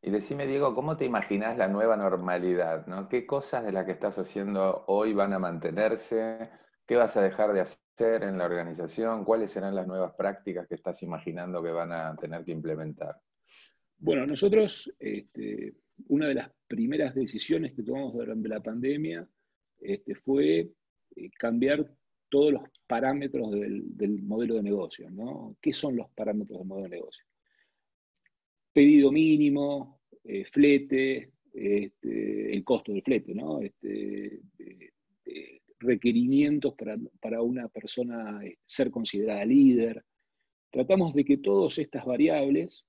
Y 0.02 0.10
decime, 0.10 0.46
Diego, 0.46 0.74
¿cómo 0.74 0.96
te 0.96 1.06
imaginas 1.06 1.56
la 1.56 1.68
nueva 1.68 1.96
normalidad? 1.96 2.86
¿no? 2.86 3.08
¿Qué 3.08 3.26
cosas 3.26 3.64
de 3.64 3.72
las 3.72 3.86
que 3.86 3.92
estás 3.92 4.18
haciendo 4.18 4.84
hoy 4.86 5.14
van 5.14 5.32
a 5.32 5.38
mantenerse? 5.38 6.50
¿Qué 6.86 6.96
vas 6.96 7.16
a 7.16 7.22
dejar 7.22 7.54
de 7.54 7.62
hacer 7.62 8.22
en 8.22 8.36
la 8.36 8.44
organización? 8.44 9.24
¿Cuáles 9.24 9.50
serán 9.50 9.74
las 9.74 9.86
nuevas 9.86 10.12
prácticas 10.14 10.68
que 10.68 10.74
estás 10.74 11.02
imaginando 11.02 11.62
que 11.62 11.70
van 11.70 11.92
a 11.92 12.14
tener 12.16 12.44
que 12.44 12.52
implementar? 12.52 13.16
Bueno, 13.96 14.26
nosotros, 14.26 14.92
este, 14.98 15.72
una 16.08 16.28
de 16.28 16.34
las 16.34 16.50
primeras 16.66 17.14
decisiones 17.14 17.72
que 17.72 17.82
tomamos 17.82 18.12
durante 18.12 18.48
la 18.48 18.60
pandemia 18.60 19.26
este, 19.84 20.14
fue 20.14 20.70
eh, 21.16 21.30
cambiar 21.38 21.94
todos 22.28 22.52
los 22.52 22.62
parámetros 22.86 23.52
del, 23.52 24.22
modelo 24.22 24.54
de 24.56 24.62
negocio. 24.62 25.10
¿no? 25.10 25.56
¿Qué 25.60 25.72
son 25.72 25.96
los 25.96 26.10
parámetros 26.10 26.58
del 26.58 26.68
modelo 26.68 26.88
de 26.88 26.96
negocio? 26.96 27.24
Pedido 28.72 29.12
mínimo, 29.12 30.00
eh, 30.24 30.44
flete, 30.50 31.32
este, 31.52 32.52
el 32.52 32.64
costo 32.64 32.92
del 32.92 33.02
flete, 33.02 33.34
¿no? 33.34 33.60
Este, 33.60 34.40
requerimientos 35.78 36.74
para, 37.20 37.42
una 37.42 37.68
persona 37.68 38.40
ser 38.66 38.90
considerada 38.90 39.44
líder. 39.44 40.04
Tratamos 40.70 41.14
de 41.14 41.24
que 41.24 41.36
todas 41.36 41.78
estas 41.78 42.04
variables 42.04 42.84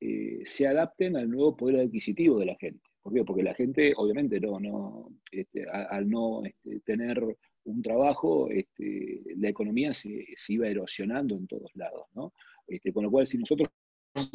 eh, 0.00 0.40
se 0.44 0.66
adapten 0.66 1.16
al 1.16 1.28
nuevo 1.28 1.56
poder 1.56 1.80
adquisitivo 1.80 2.38
de 2.38 2.46
la 2.46 2.56
gente. 2.56 2.88
Porque 3.26 3.42
la 3.42 3.54
gente, 3.54 3.92
obviamente, 3.96 4.40
no, 4.40 4.58
no, 4.58 5.08
este, 5.30 5.66
al 5.68 6.08
no 6.08 6.44
este, 6.44 6.80
tener 6.80 7.22
un 7.64 7.82
trabajo, 7.82 8.48
este, 8.50 9.22
la 9.36 9.48
economía 9.48 9.92
se, 9.92 10.24
iba 10.48 10.68
erosionando 10.68 11.36
en 11.36 11.46
todos 11.46 11.70
lados. 11.74 12.06
¿no? 12.14 12.32
con 12.92 13.04
lo 13.04 13.10
cual, 13.10 13.26
si 13.26 13.38
nosotros 13.38 13.68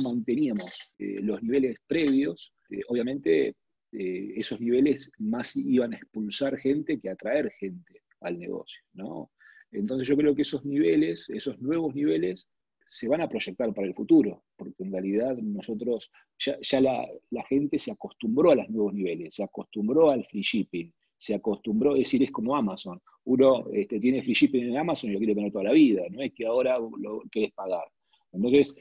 manteníamos 0.03 0.93
eh, 0.99 1.19
los 1.21 1.41
niveles 1.43 1.77
previos, 1.87 2.53
obviamente 2.87 3.55
eh, 3.93 4.33
esos 4.37 4.61
niveles 4.61 5.11
más 5.17 5.55
iban 5.57 5.93
a 5.93 5.97
expulsar 5.97 6.57
gente 6.57 6.99
que 6.99 7.09
atraer 7.09 7.51
gente 7.59 8.03
al 8.21 8.39
negocio. 8.39 8.81
¿no? 8.93 9.31
Entonces 9.71 10.07
yo 10.07 10.15
creo 10.15 10.33
que 10.35 10.43
esos 10.43 10.65
niveles, 10.65 11.29
esos 11.29 11.59
nuevos 11.59 11.93
niveles, 11.93 12.47
se 12.91 13.07
van 13.07 13.21
a 13.21 13.29
proyectar 13.29 13.73
para 13.73 13.87
el 13.87 13.93
futuro, 13.93 14.43
porque 14.57 14.83
en 14.83 14.91
realidad 14.91 15.37
nosotros, 15.37 16.11
ya, 16.37 16.81
la, 16.81 17.07
gente 17.47 17.79
se 17.79 17.89
acostumbró 17.89 18.51
a 18.51 18.55
los 18.55 18.69
nuevos 18.69 18.93
niveles, 18.93 19.33
se 19.33 19.45
acostumbró 19.45 20.09
al 20.09 20.25
free 20.25 20.41
shipping, 20.41 20.91
se 21.17 21.33
acostumbró, 21.33 21.93
a 21.93 21.97
decir, 21.97 22.21
es 22.21 22.31
como 22.31 22.53
Amazon. 22.53 22.99
Uno 23.23 23.65
este, 23.71 23.97
tiene 23.97 24.21
free 24.21 24.33
shipping 24.33 24.63
en 24.63 24.77
Amazon 24.77 25.09
y 25.09 25.13
lo 25.13 25.19
quiere 25.19 25.35
tener 25.35 25.53
toda 25.53 25.63
la 25.63 25.71
vida, 25.71 26.03
no 26.11 26.21
es 26.21 26.33
que 26.33 26.45
ahora 26.45 26.79
lo 26.79 27.21
quieres 27.31 27.53
pagar. 27.53 27.85
Entonces, 28.33 28.75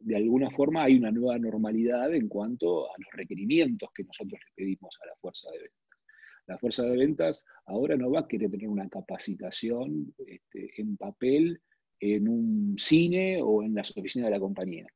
de 0.00 0.14
alguna 0.14 0.48
forma 0.52 0.84
hay 0.84 0.96
una 0.96 1.10
nueva 1.10 1.36
normalidad 1.36 2.14
en 2.14 2.28
cuanto 2.28 2.86
a 2.86 2.94
los 2.96 3.08
requerimientos 3.14 3.90
que 3.92 4.04
nosotros 4.04 4.40
le 4.46 4.64
pedimos 4.64 4.96
a 5.02 5.06
la 5.06 5.16
fuerza 5.16 5.50
de 5.50 5.58
ventas. 5.58 5.98
La 6.46 6.58
fuerza 6.58 6.84
de 6.84 6.96
ventas 6.96 7.44
ahora 7.64 7.96
no 7.96 8.12
va 8.12 8.20
a 8.20 8.28
querer 8.28 8.48
tener 8.48 8.68
una 8.68 8.88
capacitación 8.88 10.14
este, 10.24 10.70
en 10.80 10.96
papel 10.96 11.60
en 12.00 12.28
un 12.28 12.76
cine 12.78 13.40
o 13.42 13.62
en 13.62 13.74
las 13.74 13.96
oficinas 13.96 14.26
de 14.26 14.34
la 14.34 14.40
compañía. 14.40 14.86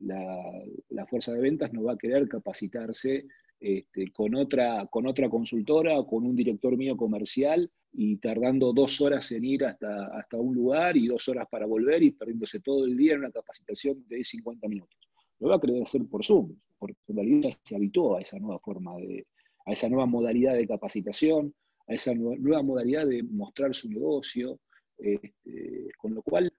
La, 0.00 1.06
fuerza 1.06 1.32
de 1.32 1.40
ventas 1.40 1.72
no 1.72 1.84
va 1.84 1.94
a 1.94 1.98
querer 1.98 2.28
capacitarse 2.28 3.26
este, 3.58 4.12
con, 4.12 4.34
otra, 4.34 4.86
con 4.90 5.06
otra 5.06 5.28
consultora 5.28 5.98
o 5.98 6.06
con 6.06 6.24
un 6.24 6.36
director 6.36 6.76
mío 6.76 6.96
comercial 6.96 7.70
y 7.92 8.16
tardando 8.18 8.72
dos 8.72 9.00
horas 9.00 9.32
en 9.32 9.44
ir 9.44 9.64
hasta, 9.64 10.06
hasta 10.18 10.36
un 10.36 10.54
lugar 10.54 10.96
y 10.96 11.06
dos 11.06 11.28
horas 11.28 11.46
para 11.50 11.66
volver 11.66 12.02
y 12.02 12.10
perdiéndose 12.10 12.60
todo 12.60 12.84
el 12.84 12.96
día 12.96 13.14
en 13.14 13.20
una 13.20 13.32
capacitación 13.32 14.04
de 14.06 14.22
50 14.22 14.68
minutos. 14.68 14.98
Lo 15.40 15.48
va 15.48 15.56
a 15.56 15.60
querer 15.60 15.82
hacer 15.82 16.02
por 16.06 16.24
Zoom, 16.24 16.54
porque 16.78 16.96
en 17.08 17.16
realidad 17.16 17.50
se 17.64 17.76
habituó 17.76 18.16
a 18.16 18.20
esa 18.20 18.38
nueva 18.38 18.58
forma 18.58 18.96
de, 18.96 19.26
a 19.66 19.72
esa 19.72 19.88
nueva 19.88 20.06
modalidad 20.06 20.54
de 20.54 20.66
capacitación, 20.66 21.54
a 21.86 21.94
esa 21.94 22.14
nueva 22.14 22.62
modalidad 22.62 23.06
de 23.06 23.22
mostrar 23.22 23.74
su 23.74 23.88
negocio, 23.88 24.60
este, 24.98 25.88
con 25.98 26.14
lo 26.14 26.22
cual, 26.22 26.52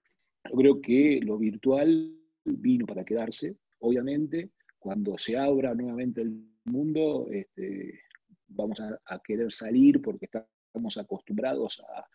yo 0.50 0.56
creo 0.56 0.80
que 0.80 1.20
lo 1.22 1.38
virtual 1.38 2.16
vino 2.44 2.86
para 2.86 3.04
quedarse. 3.04 3.56
Obviamente, 3.80 4.50
cuando 4.78 5.18
se 5.18 5.36
abra 5.36 5.74
nuevamente 5.74 6.22
el 6.22 6.44
mundo, 6.64 7.28
este, 7.30 8.00
vamos 8.48 8.80
a, 8.80 9.22
querer 9.22 9.52
salir 9.52 10.00
porque 10.00 10.26
estamos 10.26 10.96
acostumbrados 10.96 11.82
a, 11.88 12.06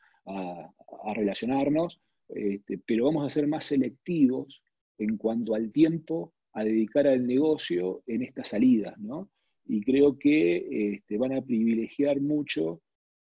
relacionarnos, 1.13 2.01
este, 2.29 2.79
pero 2.79 3.05
vamos 3.05 3.27
a 3.27 3.34
ser 3.34 3.48
más 3.48 3.65
selectivos 3.65 4.63
en 4.98 5.17
cuanto 5.17 5.53
al 5.53 5.72
tiempo 5.72 6.34
a 6.53 6.63
dedicar 6.63 7.05
al 7.05 7.27
negocio 7.27 8.01
en 8.08 8.24
estas 8.24 8.50
salidas, 8.50 8.98
¿no? 8.98 9.29
Y 9.67 9.82
creo 9.82 10.17
que 10.17 11.03
van 11.12 11.34
a 11.34 11.44
privilegiar 11.44 12.20
mucho 12.22 12.82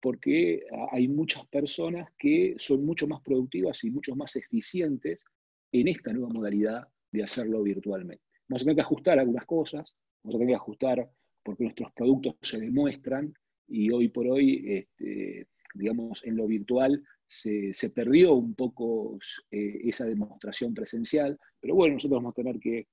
porque 0.01 0.63
hay 0.91 1.07
muchas 1.07 1.45
personas 1.47 2.09
que 2.17 2.55
son 2.57 2.83
mucho 2.83 3.07
más 3.07 3.21
productivas 3.21 3.83
y 3.83 3.91
mucho 3.91 4.15
más 4.15 4.35
eficientes 4.35 5.23
en 5.71 5.87
esta 5.87 6.11
nueva 6.11 6.29
modalidad 6.33 6.87
de 7.11 7.23
hacerlo 7.23 7.61
virtualmente. 7.63 8.23
Vamos 8.49 8.61
a 8.61 8.65
tener 8.65 8.75
que 8.75 8.81
ajustar 8.81 9.19
algunas 9.19 9.45
cosas, 9.45 9.95
vamos 10.23 10.35
a 10.35 10.39
tener 10.39 10.53
que 10.53 10.55
ajustar 10.55 11.09
porque 11.43 11.63
nuestros 11.63 11.91
productos 11.93 12.35
se 12.41 12.59
demuestran 12.59 13.33
y 13.67 13.91
hoy 13.91 14.09
por 14.09 14.27
hoy, 14.27 14.63
este, 14.67 15.47
digamos, 15.73 16.25
en 16.25 16.35
lo 16.35 16.47
virtual 16.47 17.01
se, 17.25 17.89
perdió 17.95 18.33
un 18.33 18.55
poco 18.55 19.17
eh, 19.49 19.81
esa 19.85 20.05
demostración 20.05 20.73
presencial, 20.73 21.39
pero 21.59 21.75
bueno, 21.75 21.93
nosotros 21.93 22.17
vamos 22.17 22.31
a 22.31 22.41
tener 22.41 22.59
que 22.59 22.87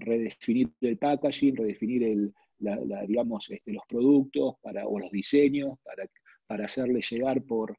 redefinir 0.00 0.70
el 0.80 0.96
packaging, 0.96 1.56
redefinir 1.56 2.32
este, 3.50 3.72
los 3.72 3.82
productos 3.88 4.54
o 4.62 4.98
los 4.98 5.10
diseños 5.10 5.78
para, 5.82 6.64
hacerle 6.64 7.00
llegar 7.08 7.42
por, 7.42 7.76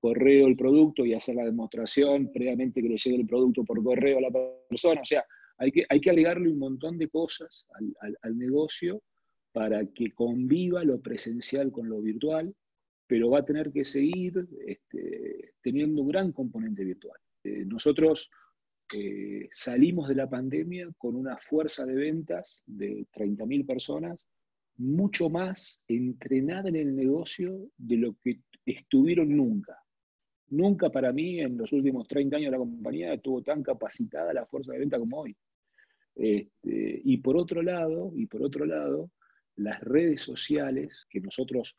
correo 0.00 0.46
el 0.46 0.56
producto 0.56 1.04
y 1.04 1.12
hacer 1.12 1.36
la 1.36 1.44
demostración 1.44 2.32
previamente 2.32 2.80
que 2.80 2.88
le 2.88 2.96
llegue 2.96 3.16
el 3.16 3.26
producto 3.26 3.62
por 3.62 3.82
correo 3.84 4.18
a 4.18 4.22
la 4.22 4.30
persona. 4.68 5.02
O 5.02 5.04
sea, 5.04 5.22
hay 5.58 5.70
que, 5.70 5.84
hay 5.88 5.98
agregarle 5.98 6.50
un 6.50 6.58
montón 6.58 6.96
de 6.96 7.08
cosas 7.08 7.66
al, 8.22 8.38
negocio 8.38 9.02
para 9.52 9.86
que 9.86 10.12
conviva 10.12 10.82
lo 10.82 11.00
presencial 11.00 11.70
con 11.72 11.88
lo 11.88 12.00
virtual, 12.00 12.54
pero 13.06 13.30
va 13.30 13.40
a 13.40 13.44
tener 13.44 13.70
que 13.70 13.84
seguir 13.84 14.46
este, 14.66 15.52
teniendo 15.62 16.02
un 16.02 16.08
gran 16.08 16.32
componente 16.32 16.82
virtual. 16.84 17.18
Eh, 17.44 17.64
nosotros 17.66 18.30
salimos 19.50 20.08
de 20.08 20.14
la 20.14 20.28
pandemia 20.28 20.88
con 20.96 21.16
una 21.16 21.36
fuerza 21.38 21.84
de 21.84 21.94
ventas 21.94 22.62
de 22.66 23.06
30.000 23.12 23.66
personas 23.66 24.26
mucho 24.78 25.30
más 25.30 25.82
entrenada 25.88 26.68
en 26.68 26.76
el 26.76 26.94
negocio 26.94 27.70
de 27.76 27.96
lo 27.96 28.16
que 28.22 28.40
estuvieron 28.64 29.36
nunca. 29.36 29.78
Nunca 30.48 30.90
para 30.90 31.12
mí 31.12 31.40
en 31.40 31.56
los 31.56 31.72
últimos 31.72 32.06
30 32.06 32.36
años 32.36 32.52
la 32.52 32.58
compañía 32.58 33.12
estuvo 33.12 33.42
tan 33.42 33.62
capacitada 33.62 34.32
la 34.32 34.46
fuerza 34.46 34.72
de 34.72 34.80
venta 34.80 34.98
como 34.98 35.20
hoy. 35.20 35.36
Este, 36.14 37.00
y 37.04 37.18
por 37.18 37.36
otro 37.36 37.62
lado, 37.62 38.12
y 38.14 38.26
por 38.26 38.42
otro 38.42 38.64
lado, 38.64 39.10
las 39.56 39.80
redes 39.80 40.22
sociales 40.22 41.06
que 41.10 41.20
nosotros 41.20 41.76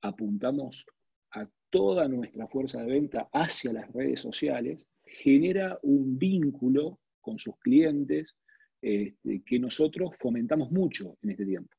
apuntamos 0.00 0.86
a 1.32 1.48
toda 1.70 2.08
nuestra 2.08 2.46
fuerza 2.48 2.80
de 2.82 2.92
venta 2.92 3.28
hacia 3.32 3.72
las 3.72 3.92
redes 3.92 4.20
sociales, 4.20 4.88
genera 5.08 5.78
un 5.82 6.18
vínculo 6.18 7.00
con 7.20 7.38
sus 7.38 7.56
clientes 7.58 8.34
este, 8.80 9.42
que 9.44 9.58
nosotros 9.58 10.12
fomentamos 10.20 10.70
mucho 10.70 11.16
en 11.22 11.30
este 11.30 11.44
tiempo. 11.44 11.70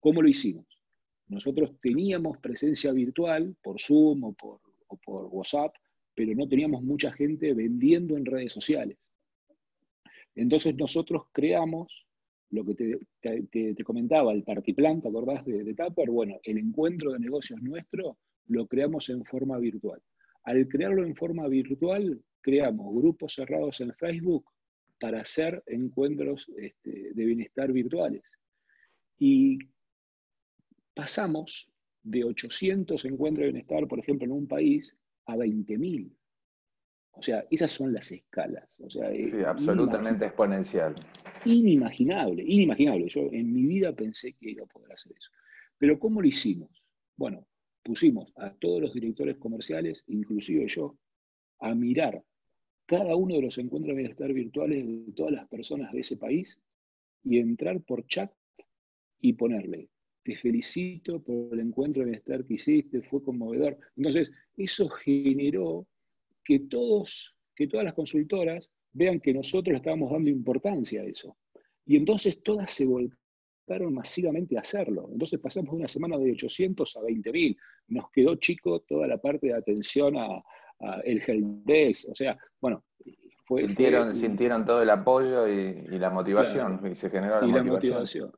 ¿Cómo 0.00 0.22
lo 0.22 0.28
hicimos? 0.28 0.66
Nosotros 1.28 1.78
teníamos 1.80 2.38
presencia 2.38 2.92
virtual 2.92 3.56
por 3.62 3.80
Zoom 3.80 4.24
o 4.24 4.32
por, 4.34 4.60
WhatsApp, 5.06 5.74
pero 6.14 6.34
no 6.36 6.46
teníamos 6.46 6.82
mucha 6.82 7.12
gente 7.12 7.52
vendiendo 7.52 8.16
en 8.16 8.24
redes 8.24 8.52
sociales. 8.52 8.98
Entonces 10.36 10.76
nosotros 10.76 11.24
creamos 11.32 12.06
lo 12.50 12.64
que 12.64 13.00
te, 13.20 13.84
comentaba, 13.84 14.32
el 14.32 14.44
partiplan, 14.44 15.02
¿te 15.02 15.08
acordás 15.08 15.44
de, 15.44 15.64
de 15.64 15.74
Tupper? 15.74 16.10
Bueno, 16.10 16.38
el 16.44 16.58
encuentro 16.58 17.12
de 17.12 17.18
negocios 17.18 17.60
nuestro 17.60 18.18
lo 18.46 18.66
creamos 18.66 19.10
en 19.10 19.24
forma 19.24 19.58
virtual. 19.58 20.00
Al 20.44 20.68
crearlo 20.68 21.04
en 21.04 21.16
forma 21.16 21.48
virtual, 21.48 22.22
creamos 22.44 22.94
grupos 22.94 23.34
cerrados 23.34 23.80
en 23.80 23.94
Facebook 23.94 24.44
para 25.00 25.22
hacer 25.22 25.62
encuentros 25.66 26.46
este, 26.58 27.14
de 27.14 27.24
bienestar 27.24 27.72
virtuales. 27.72 28.22
Y 29.18 29.58
pasamos 30.94 31.72
de 32.02 32.22
800 32.22 33.02
encuentros 33.06 33.46
de 33.46 33.52
bienestar, 33.52 33.88
por 33.88 33.98
ejemplo, 33.98 34.26
en 34.26 34.32
un 34.32 34.46
país, 34.46 34.94
a 35.24 35.36
20.000. 35.36 36.14
O 37.12 37.22
sea, 37.22 37.46
esas 37.50 37.70
son 37.70 37.94
las 37.94 38.12
escalas. 38.12 38.68
O 38.80 38.90
sea, 38.90 39.10
sí, 39.10 39.42
absolutamente 39.42 40.26
exponencial. 40.26 40.94
Inimaginable, 41.46 42.42
inimaginable. 42.42 43.08
Yo 43.08 43.22
en 43.32 43.54
mi 43.54 43.64
vida 43.64 43.94
pensé 43.94 44.34
que 44.34 44.50
iba 44.50 44.64
a 44.64 44.66
poder 44.66 44.92
hacer 44.92 45.12
eso. 45.16 45.30
Pero 45.78 45.98
¿cómo 45.98 46.20
lo 46.20 46.28
hicimos? 46.28 46.84
Bueno, 47.16 47.46
pusimos 47.82 48.34
a 48.36 48.52
todos 48.52 48.82
los 48.82 48.92
directores 48.92 49.38
comerciales, 49.38 50.04
inclusive 50.08 50.66
yo, 50.68 50.98
a 51.60 51.74
mirar 51.74 52.22
cada 52.86 53.16
uno 53.16 53.36
de 53.36 53.42
los 53.42 53.58
encuentros 53.58 53.94
de 53.94 54.02
bienestar 54.02 54.32
virtuales 54.32 54.86
de 54.86 55.12
todas 55.12 55.32
las 55.32 55.48
personas 55.48 55.92
de 55.92 56.00
ese 56.00 56.16
país 56.16 56.60
y 57.22 57.38
entrar 57.38 57.80
por 57.82 58.06
chat 58.06 58.30
y 59.20 59.32
ponerle, 59.32 59.88
te 60.22 60.36
felicito 60.36 61.22
por 61.22 61.54
el 61.54 61.60
encuentro 61.60 62.00
de 62.00 62.10
bienestar 62.10 62.44
que 62.44 62.54
hiciste, 62.54 63.02
fue 63.02 63.22
conmovedor. 63.22 63.78
Entonces, 63.96 64.32
eso 64.56 64.88
generó 64.88 65.86
que, 66.44 66.60
todos, 66.60 67.34
que 67.54 67.66
todas 67.66 67.84
las 67.84 67.94
consultoras 67.94 68.70
vean 68.92 69.20
que 69.20 69.32
nosotros 69.32 69.76
estábamos 69.76 70.10
dando 70.10 70.30
importancia 70.30 71.02
a 71.02 71.04
eso. 71.04 71.36
Y 71.86 71.96
entonces 71.96 72.42
todas 72.42 72.70
se 72.70 72.86
volcaron 72.86 73.92
masivamente 73.92 74.56
a 74.56 74.60
hacerlo. 74.60 75.08
Entonces 75.12 75.40
pasamos 75.40 75.72
de 75.72 75.76
una 75.78 75.88
semana 75.88 76.16
de 76.16 76.32
800 76.32 76.96
a 76.96 77.00
20.000. 77.00 77.56
Nos 77.88 78.10
quedó 78.10 78.36
chico 78.36 78.80
toda 78.80 79.06
la 79.06 79.18
parte 79.18 79.48
de 79.48 79.54
atención 79.54 80.16
a, 80.16 80.42
el 81.04 81.22
helpdesk, 81.26 82.10
o 82.10 82.14
sea, 82.14 82.36
bueno, 82.60 82.84
fue, 83.46 83.66
sintieron, 83.66 84.14
sintieron 84.14 84.64
todo 84.64 84.82
el 84.82 84.90
apoyo 84.90 85.46
y, 85.48 85.98
la 85.98 86.10
motivación, 86.10 86.80
y 86.90 86.94
se 86.94 87.10
generó 87.10 87.40
la, 87.40 87.62
motivación. 87.62 88.32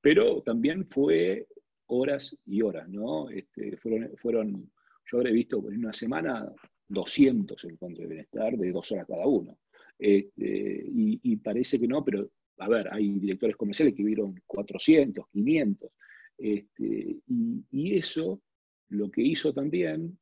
Pero 0.00 0.42
también 0.42 0.86
fue 0.88 1.46
horas 1.86 2.38
y 2.46 2.62
horas, 2.62 2.88
¿no? 2.88 3.28
Este, 3.30 3.76
fueron, 3.76 4.10
fueron, 4.16 4.70
yo 5.04 5.18
habré 5.18 5.32
visto 5.32 5.58
en 5.70 5.78
una 5.78 5.92
semana 5.92 6.50
200 6.88 7.62
encuentros 7.64 8.02
de 8.02 8.14
bienestar 8.14 8.56
de 8.56 8.72
dos 8.72 8.90
horas 8.92 9.06
cada 9.06 9.26
uno. 9.26 9.58
Este, 9.98 10.84
y, 10.86 11.36
parece 11.36 11.78
que 11.78 11.88
no, 11.88 12.04
pero 12.04 12.30
a 12.58 12.68
ver, 12.68 12.88
hay 12.92 13.18
directores 13.18 13.56
comerciales 13.56 13.94
que 13.94 14.04
vieron 14.04 14.34
400, 14.46 15.26
500. 15.30 15.90
Este, 16.38 17.16
y, 17.26 17.64
y, 17.70 17.96
eso 17.96 18.40
lo 18.88 19.10
que 19.10 19.22
hizo 19.22 19.52
también 19.52 20.18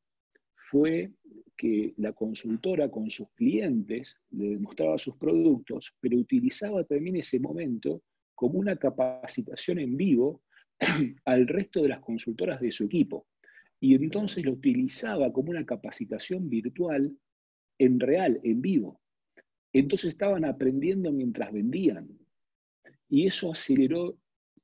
fue 0.71 1.13
que 1.57 1.95
la 1.97 2.13
consultora 2.13 2.91
con 2.91 3.09
sus 3.11 3.31
clientes 3.31 4.17
le 4.31 4.51
demostraba 4.51 4.99
sus 4.99 5.17
productos, 5.17 5.95
pero 6.01 6.19
utilizaba 6.19 6.85
también 6.85 7.17
ese 7.17 7.41
momento 7.41 8.03
como 8.35 8.59
una 8.59 8.77
capacitación 8.77 9.79
en 9.79 9.97
vivo 9.97 10.43
al 11.25 11.49
resto 11.49 11.83
de 11.83 11.89
las 11.89 12.01
consultoras 12.01 12.61
de 12.61 12.71
su 12.71 12.85
equipo. 12.85 13.27
Y 13.81 13.95
entonces 13.95 14.45
lo 14.45 14.53
utilizaba 14.53 15.33
como 15.33 15.51
una 15.51 15.65
capacitación 15.65 16.49
virtual 16.49 17.17
en 17.79 18.01
real, 18.01 18.41
en 18.43 18.61
vivo. 18.61 19.01
Entonces 19.73 20.11
estaban 20.11 20.45
aprendiendo 20.45 21.13
mientras 21.13 21.53
vendían. 21.53 22.09
Y 23.09 23.27
eso 23.27 23.53
aceleró 23.53 24.19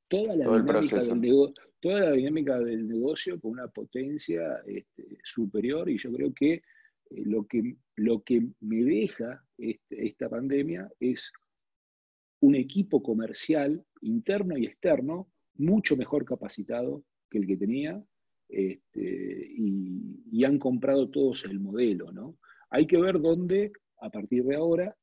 toda 0.08 0.34
la 0.36 0.44
dinámica 0.44 1.00
del 1.00 1.20
negocio 1.20 1.72
toda 1.82 1.98
la 1.98 2.12
dinámica 2.12 2.60
del 2.60 2.86
negocio 2.86 3.40
con 3.40 3.50
una 3.50 3.66
potencia 3.66 4.62
este, 4.66 5.18
superior 5.24 5.90
y 5.90 5.98
yo 5.98 6.12
creo 6.12 6.32
que, 6.32 6.62
lo 7.24 7.46
que 7.46 7.76
lo 7.96 8.22
que 8.22 8.48
me 8.60 8.82
deja 8.84 9.44
este, 9.58 10.06
esta 10.06 10.28
pandemia 10.28 10.90
es 10.98 11.32
un 12.40 12.54
equipo 12.54 13.02
comercial 13.02 13.84
interno 14.00 14.56
y 14.58 14.66
externo 14.66 15.28
mucho 15.54 15.96
mejor 15.96 16.24
capacitado 16.24 17.04
que 17.30 17.38
el 17.38 17.46
que 17.46 17.56
tenía 17.56 18.02
este, 18.48 19.48
y, 19.56 20.44
han 20.44 20.58
comprado 20.58 21.08
todos 21.08 21.44
el 21.44 21.60
modelo. 21.60 22.10
¿no? 22.10 22.36
Hay 22.70 22.86
que 22.88 22.98
ver 22.98 23.20
dónde, 23.20 23.72
a 24.00 24.10
partir 24.10 24.42
de 24.44 24.56
ahora, 24.56 24.96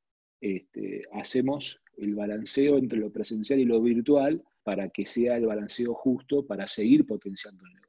hacemos 1.13 1.81
el 1.97 2.15
balanceo 2.15 2.77
entre 2.77 2.99
lo 2.99 3.09
presencial 3.09 3.59
y 3.59 3.65
lo 3.65 3.81
virtual 3.81 4.43
para 4.63 4.89
que 4.89 5.05
sea 5.05 5.37
el 5.37 5.45
balanceo 5.45 5.93
justo 5.93 6.45
para 6.45 6.67
seguir 6.67 7.05
potenciando 7.05 7.63
el 7.65 7.73
negocio. 7.73 7.88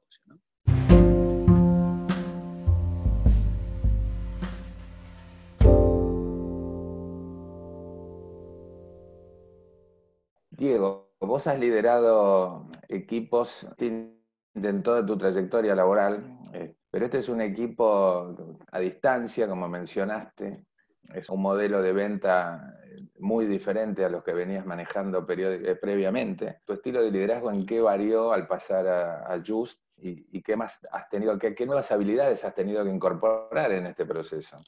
Diego, 10.60 11.14
vos 11.20 11.46
has 11.46 11.58
liderado 11.58 12.68
equipos 12.86 13.66
en 13.78 14.82
toda 14.82 15.06
tu 15.06 15.16
trayectoria 15.16 15.74
laboral, 15.74 16.38
eh, 16.52 16.74
pero 16.90 17.06
este 17.06 17.16
es 17.16 17.30
un 17.30 17.40
equipo 17.40 18.58
a 18.70 18.78
distancia, 18.78 19.48
como 19.48 19.70
mencionaste, 19.70 20.66
es 21.14 21.30
un 21.30 21.40
modelo 21.40 21.80
de 21.80 21.94
venta 21.94 22.74
muy 23.20 23.46
diferente 23.46 24.04
a 24.04 24.10
los 24.10 24.22
que 24.22 24.34
venías 24.34 24.66
manejando 24.66 25.26
eh, 25.26 25.78
previamente. 25.80 26.58
¿Tu 26.66 26.74
estilo 26.74 27.02
de 27.02 27.10
liderazgo 27.10 27.50
en 27.50 27.64
qué 27.64 27.80
varió 27.80 28.30
al 28.30 28.46
pasar 28.46 28.86
a, 28.86 29.42
Just 29.42 29.80
y, 29.96 30.42
qué 30.42 30.56
más 30.56 30.86
has 30.92 31.08
tenido, 31.08 31.38
qué, 31.38 31.64
nuevas 31.64 31.90
habilidades 31.90 32.44
has 32.44 32.54
tenido 32.54 32.84
que 32.84 32.90
incorporar 32.90 33.72
en 33.72 33.86
este 33.86 34.04
proceso? 34.04 34.58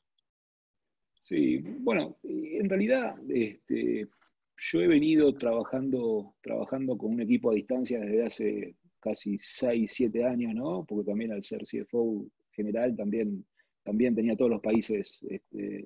Sí, 1.20 1.58
bueno, 1.58 2.16
en 2.22 2.66
realidad 2.66 3.14
este, 3.28 4.08
yo 4.64 4.80
he 4.80 4.86
venido 4.86 5.34
trabajando, 5.34 6.34
trabajando 6.40 6.96
con 6.96 7.14
un 7.14 7.20
equipo 7.20 7.50
a 7.50 7.54
distancia 7.54 7.98
desde 8.00 8.24
hace 8.24 8.76
casi 9.00 9.36
6, 9.38 9.90
7 9.92 10.24
años, 10.24 10.54
¿no? 10.54 10.84
Porque 10.84 11.10
también 11.10 11.32
al 11.32 11.42
ser 11.42 11.62
CFO 11.62 12.26
general 12.52 12.94
también, 12.94 13.44
también 13.82 14.14
tenía 14.14 14.36
todos 14.36 14.50
los 14.52 14.60
países 14.60 15.24
este, 15.28 15.84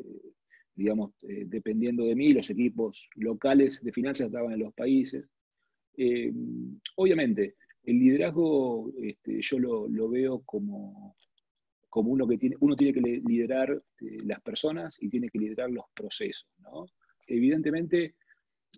digamos, 0.77 1.13
eh, 1.23 1.45
dependiendo 1.47 2.05
de 2.05 2.15
mí, 2.15 2.33
los 2.33 2.51
equipos 2.51 3.09
locales 3.17 3.83
de 3.83 3.93
finanzas 3.93 4.27
estaban 4.27 4.53
en 4.53 4.61
los 4.61 4.75
países. 4.75 5.27
Eh, 5.97 6.31
obviamente, 6.97 7.57
el 7.85 7.99
liderazgo 7.99 8.93
este, 9.03 9.41
yo 9.41 9.59
lo, 9.59 10.09
veo 10.11 10.43
como, 10.45 11.17
como 11.89 12.13
uno 12.13 12.29
que 12.29 12.37
tiene, 12.37 12.57
uno 12.61 12.77
tiene 12.77 12.93
que 12.93 13.01
liderar 13.01 13.71
eh, 13.73 14.19
las 14.25 14.41
personas 14.43 14.99
y 15.01 15.09
tiene 15.09 15.31
que 15.31 15.39
liderar 15.39 15.71
los 15.71 15.87
procesos. 15.95 16.47
Evidentemente, 17.27 18.15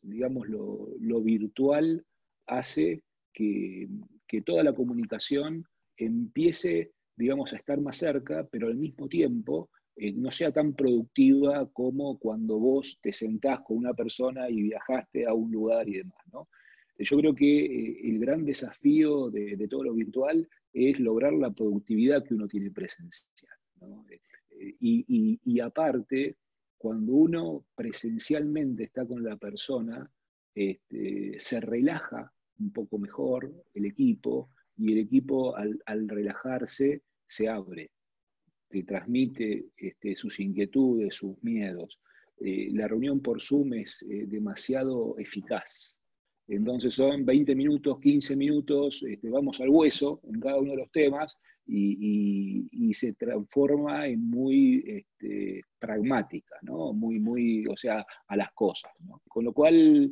digamos, 0.03 0.49
lo, 0.49 1.21
virtual 1.23 2.05
hace 2.47 3.03
que, 3.33 3.89
que 4.27 4.43
toda 4.43 4.63
la 4.63 4.75
comunicación 4.75 5.65
empiece, 5.97 6.93
digamos, 7.17 7.53
a 7.53 7.57
estar 7.57 7.81
más 7.81 7.97
cerca, 7.97 8.47
pero 8.51 8.69
al 8.69 8.77
mismo 8.77 9.09
tiempo 9.09 9.71
eh, 10.01 10.13
no 10.13 10.31
sea 10.31 10.53
tan 10.53 10.75
productiva 10.75 11.69
como 11.73 12.21
cuando 12.21 12.57
vos 12.59 13.01
te 13.03 13.13
sentás 13.13 13.61
con 13.63 13.79
una 13.79 13.95
persona 13.95 14.49
y 14.49 14.63
viajaste 14.63 15.27
a 15.27 15.35
un 15.35 15.51
lugar 15.51 15.89
y 15.89 15.97
demás. 15.97 16.19
¿no? 16.33 16.49
Eh, 16.97 17.05
yo 17.05 17.19
creo 17.19 17.35
que 17.35 17.65
eh, 17.65 18.01
el 18.05 18.21
gran 18.21 18.45
desafío 18.45 19.29
de, 19.29 19.67
todo 19.69 19.83
lo 19.83 19.95
virtual 19.95 20.49
es 20.73 21.01
lograr 21.01 21.33
la 21.33 21.51
productividad 21.51 22.25
que 22.25 22.35
uno 22.35 22.47
tiene 22.47 22.71
presencial. 22.71 23.27
y, 24.81 25.61
aparte, 25.61 26.37
cuando 26.79 27.13
uno 27.13 27.67
presencialmente 27.75 28.85
está 28.85 29.05
con 29.07 29.23
la 29.23 29.37
persona, 29.37 30.11
este, 30.55 31.39
se 31.39 31.61
relaja 31.61 32.33
un 32.61 32.73
poco 32.73 32.99
mejor 32.99 33.53
el 33.75 33.85
equipo 33.85 34.51
y 34.77 34.93
el 34.93 34.99
equipo 34.99 35.55
al 35.57 36.09
relajarse 36.09 37.03
se 37.27 37.49
abre 37.49 37.91
te 38.69 38.83
transmite 38.83 39.71
este, 39.77 40.15
sus 40.15 40.39
inquietudes, 40.41 41.15
sus 41.15 41.43
miedos. 41.43 42.01
Eh, 42.41 42.69
la 42.73 42.87
reunión 42.87 43.21
por 43.21 43.41
Zoom 43.41 43.75
es 43.75 44.03
eh, 44.03 44.27
demasiado 44.27 45.19
eficaz. 45.19 46.01
Entonces 46.49 46.95
son 46.95 47.27
20 47.27 47.55
minutos, 47.55 48.01
15 48.01 48.35
minutos, 48.35 49.03
este, 49.03 49.29
vamos 49.29 49.61
al 49.61 49.69
hueso 49.69 50.21
en 50.25 50.41
cada 50.41 50.59
uno 50.59 50.71
de 50.71 50.79
los 50.79 50.91
temas 50.91 51.37
y, 51.67 52.95
se 52.95 53.13
transforma 53.13 54.09
en 54.09 54.29
muy 54.29 54.83
este, 54.87 55.61
pragmática, 55.79 56.57
¿no? 56.63 56.93
Muy, 56.93 57.21
muy, 57.21 57.67
o 57.67 57.77
sea, 57.77 58.05
a 58.27 58.37
las 58.37 58.51
cosas. 58.53 58.91
Con 59.29 59.45
lo 59.45 59.53
cual 59.53 60.11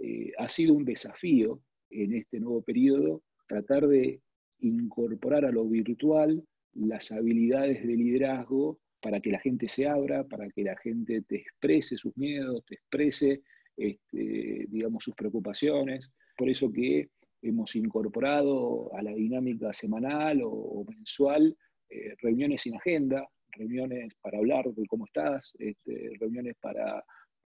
eh, 0.00 0.32
ha 0.38 0.48
sido 0.48 0.74
un 0.74 0.84
desafío 0.84 1.60
en 1.90 2.14
este 2.14 2.38
nuevo 2.38 2.62
periodo 2.62 3.22
tratar 3.48 3.88
de 3.88 4.20
incorporar 4.60 5.46
a 5.46 5.50
lo 5.50 5.64
virtual 5.64 6.44
las 6.74 7.10
habilidades 7.10 7.84
de 7.84 7.96
liderazgo 7.96 8.78
para 9.00 9.20
que 9.20 9.30
la 9.30 9.40
gente 9.40 9.68
se 9.68 9.88
abra, 9.88 10.24
para 10.24 10.48
que 10.50 10.62
la 10.62 10.76
gente 10.76 11.22
te 11.22 11.36
exprese 11.36 11.96
sus 11.96 12.16
miedos, 12.16 12.64
te 12.66 12.74
exprese, 12.74 13.42
este, 13.78 14.66
digamos, 14.68 15.04
sus 15.04 15.14
preocupaciones. 15.14 16.10
Por 16.36 16.50
eso 16.50 16.70
que 16.70 17.08
hemos 17.42 17.74
incorporado 17.76 18.92
a 18.94 19.02
la 19.02 19.12
dinámica 19.12 19.72
semanal 19.72 20.40
o, 20.44 20.84
mensual 20.88 21.56
eh, 21.88 22.14
reuniones 22.20 22.62
sin 22.62 22.74
agenda, 22.74 23.26
reuniones 23.52 24.14
para 24.20 24.38
hablar 24.38 24.66
de 24.66 24.86
cómo 24.86 25.06
estás, 25.06 25.54
este, 25.58 26.10
reuniones 26.18 26.56
para 26.60 27.04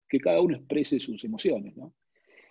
que 0.08 0.20
cada 0.20 0.42
uno 0.42 0.58
exprese 0.58 1.00
sus 1.00 1.24
emociones. 1.24 1.76
¿no? 1.78 1.94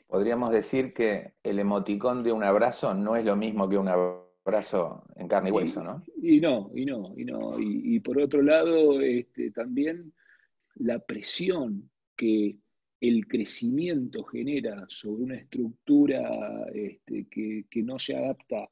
Podríamos 0.06 0.50
decir 0.50 0.94
que 0.94 1.34
el 1.42 1.58
emoticón 1.58 2.22
de 2.22 2.32
un 2.32 2.42
abrazo 2.42 2.94
no 2.94 3.16
es 3.16 3.24
lo 3.24 3.36
mismo 3.36 3.68
que 3.68 3.76
un 3.76 3.88
abrazo 3.88 5.04
en 5.16 5.28
carne 5.28 5.50
y 5.50 5.52
hueso, 5.52 5.84
¿no? 5.84 6.02
Y, 6.22 6.40
no, 6.40 6.70
y 6.74 6.86
no, 6.86 7.12
y 7.14 7.24
no. 7.26 7.60
Y, 7.60 8.00
por 8.00 8.18
otro 8.18 8.40
lado, 8.40 9.02
este, 9.02 9.50
también 9.50 10.14
la 10.76 10.98
presión 11.00 11.90
que 12.16 12.56
el 13.00 13.26
crecimiento 13.26 14.24
genera 14.24 14.84
sobre 14.88 15.22
una 15.22 15.36
estructura 15.36 16.66
este, 16.74 17.26
que, 17.30 17.82
no 17.82 17.98
se 17.98 18.16
adapta 18.16 18.68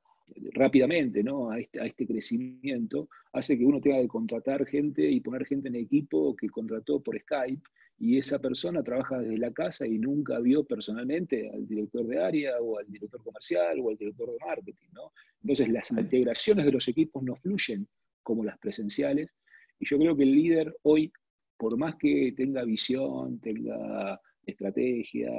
rápidamente 0.53 1.23
¿no? 1.23 1.51
A, 1.51 1.61
este, 1.61 1.81
a 1.81 1.87
este 1.87 2.07
crecimiento, 2.07 3.09
hace 3.33 3.57
que 3.57 3.65
uno 3.65 3.81
tenga 3.81 4.01
que 4.01 4.09
contratar 4.09 4.67
gente 4.67 5.09
y 5.09 5.21
poner 5.21 5.47
gente 5.47 5.69
en 5.69 5.77
equipo 5.77 6.35
que 6.35 6.49
contrató 6.49 7.01
por 7.01 7.19
Skype 7.19 7.62
y 7.99 8.19
esa 8.19 8.39
persona 8.39 8.83
trabaja 8.83 9.19
desde 9.19 9.39
la 9.39 9.53
casa 9.53 9.87
y 9.87 9.99
nunca 9.99 10.39
vio 10.41 10.65
personalmente 10.65 11.49
al 11.51 11.67
director 11.67 12.07
de 12.07 12.23
área 12.23 12.61
o 12.61 12.79
al 12.79 12.87
director 12.91 13.23
comercial 13.23 13.79
o 13.81 13.91
al 13.91 13.97
director 13.97 14.31
de 14.31 14.39
marketing. 14.45 14.89
¿no? 14.93 15.12
Entonces 15.41 15.69
las 15.69 15.91
integraciones 15.91 16.67
de 16.67 16.73
los 16.73 16.89
equipos 16.89 17.23
no 17.23 17.37
fluyen 17.37 17.89
como 18.23 18.45
las 18.45 18.59
presenciales 18.59 19.31
y 19.79 19.87
yo 19.87 19.99
creo 19.99 20.17
que 20.17 20.25
el 20.25 20.33
líder 20.33 20.77
hoy, 20.83 21.12
por 21.57 21.77
más 21.77 21.97
que 21.97 22.33
tenga 22.37 22.64
visión, 22.64 23.40
tenga 23.40 24.21
estrategia, 24.45 25.31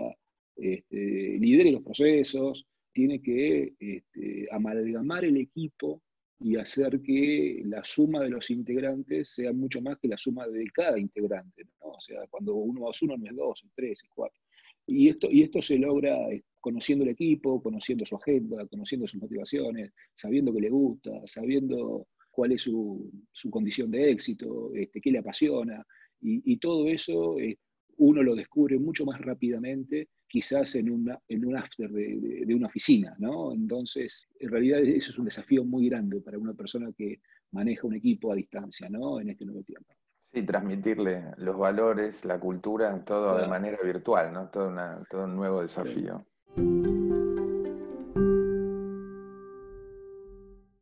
este, 0.55 1.37
lidere 1.39 1.71
los 1.71 1.83
procesos, 1.83 2.65
tiene 2.91 3.21
que 3.21 3.73
este, 3.79 4.47
amalgamar 4.51 5.23
el 5.23 5.37
equipo 5.37 6.01
y 6.39 6.55
hacer 6.55 7.01
que 7.01 7.61
la 7.65 7.83
suma 7.83 8.21
de 8.21 8.29
los 8.29 8.49
integrantes 8.49 9.29
sea 9.29 9.53
mucho 9.53 9.81
más 9.81 9.97
que 9.97 10.07
la 10.07 10.17
suma 10.17 10.47
de 10.47 10.67
cada 10.71 10.99
integrante. 10.99 11.63
¿no? 11.81 11.91
O 11.91 11.99
sea, 11.99 12.25
cuando 12.29 12.55
uno 12.55 12.81
más 12.81 13.01
uno 13.01 13.17
no 13.17 13.25
es 13.25 13.35
dos, 13.35 13.63
es 13.63 13.71
tres, 13.75 14.03
es 14.03 14.09
cuatro. 14.13 14.39
Y 14.85 15.09
esto, 15.09 15.29
y 15.29 15.43
esto 15.43 15.61
se 15.61 15.77
logra 15.77 16.15
eh, 16.31 16.43
conociendo 16.61 17.03
el 17.03 17.11
equipo, 17.11 17.61
conociendo 17.61 18.05
su 18.05 18.15
agenda, 18.15 18.65
conociendo 18.67 19.07
sus 19.07 19.21
motivaciones, 19.21 19.91
sabiendo 20.15 20.53
que 20.53 20.61
le 20.61 20.69
gusta, 20.69 21.11
sabiendo 21.25 22.07
cuál 22.31 22.51
es 22.51 22.63
su, 22.63 23.11
su 23.31 23.49
condición 23.49 23.91
de 23.91 24.11
éxito, 24.11 24.71
este, 24.73 25.01
qué 25.01 25.11
le 25.11 25.19
apasiona. 25.19 25.85
Y, 26.21 26.53
y 26.53 26.57
todo 26.57 26.87
eso 26.87 27.37
eh, 27.39 27.57
uno 27.97 28.23
lo 28.23 28.35
descubre 28.35 28.77
mucho 28.77 29.05
más 29.05 29.19
rápidamente 29.21 30.09
quizás 30.27 30.75
en, 30.75 30.89
una, 30.89 31.19
en 31.27 31.45
un 31.45 31.57
after 31.57 31.89
de, 31.89 32.43
de, 32.45 32.55
una 32.55 32.67
oficina, 32.67 33.15
¿no? 33.17 33.53
Entonces, 33.53 34.27
en 34.39 34.51
realidad 34.51 34.81
eso 34.81 35.11
es 35.11 35.17
un 35.17 35.25
desafío 35.25 35.63
muy 35.63 35.89
grande 35.89 36.21
para 36.21 36.37
una 36.37 36.53
persona 36.53 36.91
que 36.97 37.21
maneja 37.51 37.87
un 37.87 37.95
equipo 37.95 38.31
a 38.31 38.35
distancia, 38.35 38.89
¿no? 38.89 39.19
En 39.19 39.29
este 39.29 39.45
nuevo 39.45 39.63
tiempo. 39.63 39.93
Sí, 40.33 40.43
transmitirle 40.43 41.23
los 41.37 41.57
valores, 41.57 42.25
la 42.25 42.39
cultura, 42.39 43.03
todo 43.05 43.37
de 43.37 43.47
manera 43.47 43.77
virtual, 43.81 44.33
¿no? 44.33 44.49
Todo, 44.49 44.67
una, 44.67 45.01
todo 45.09 45.23
un 45.23 45.35
nuevo 45.35 45.61
desafío. 45.61 46.25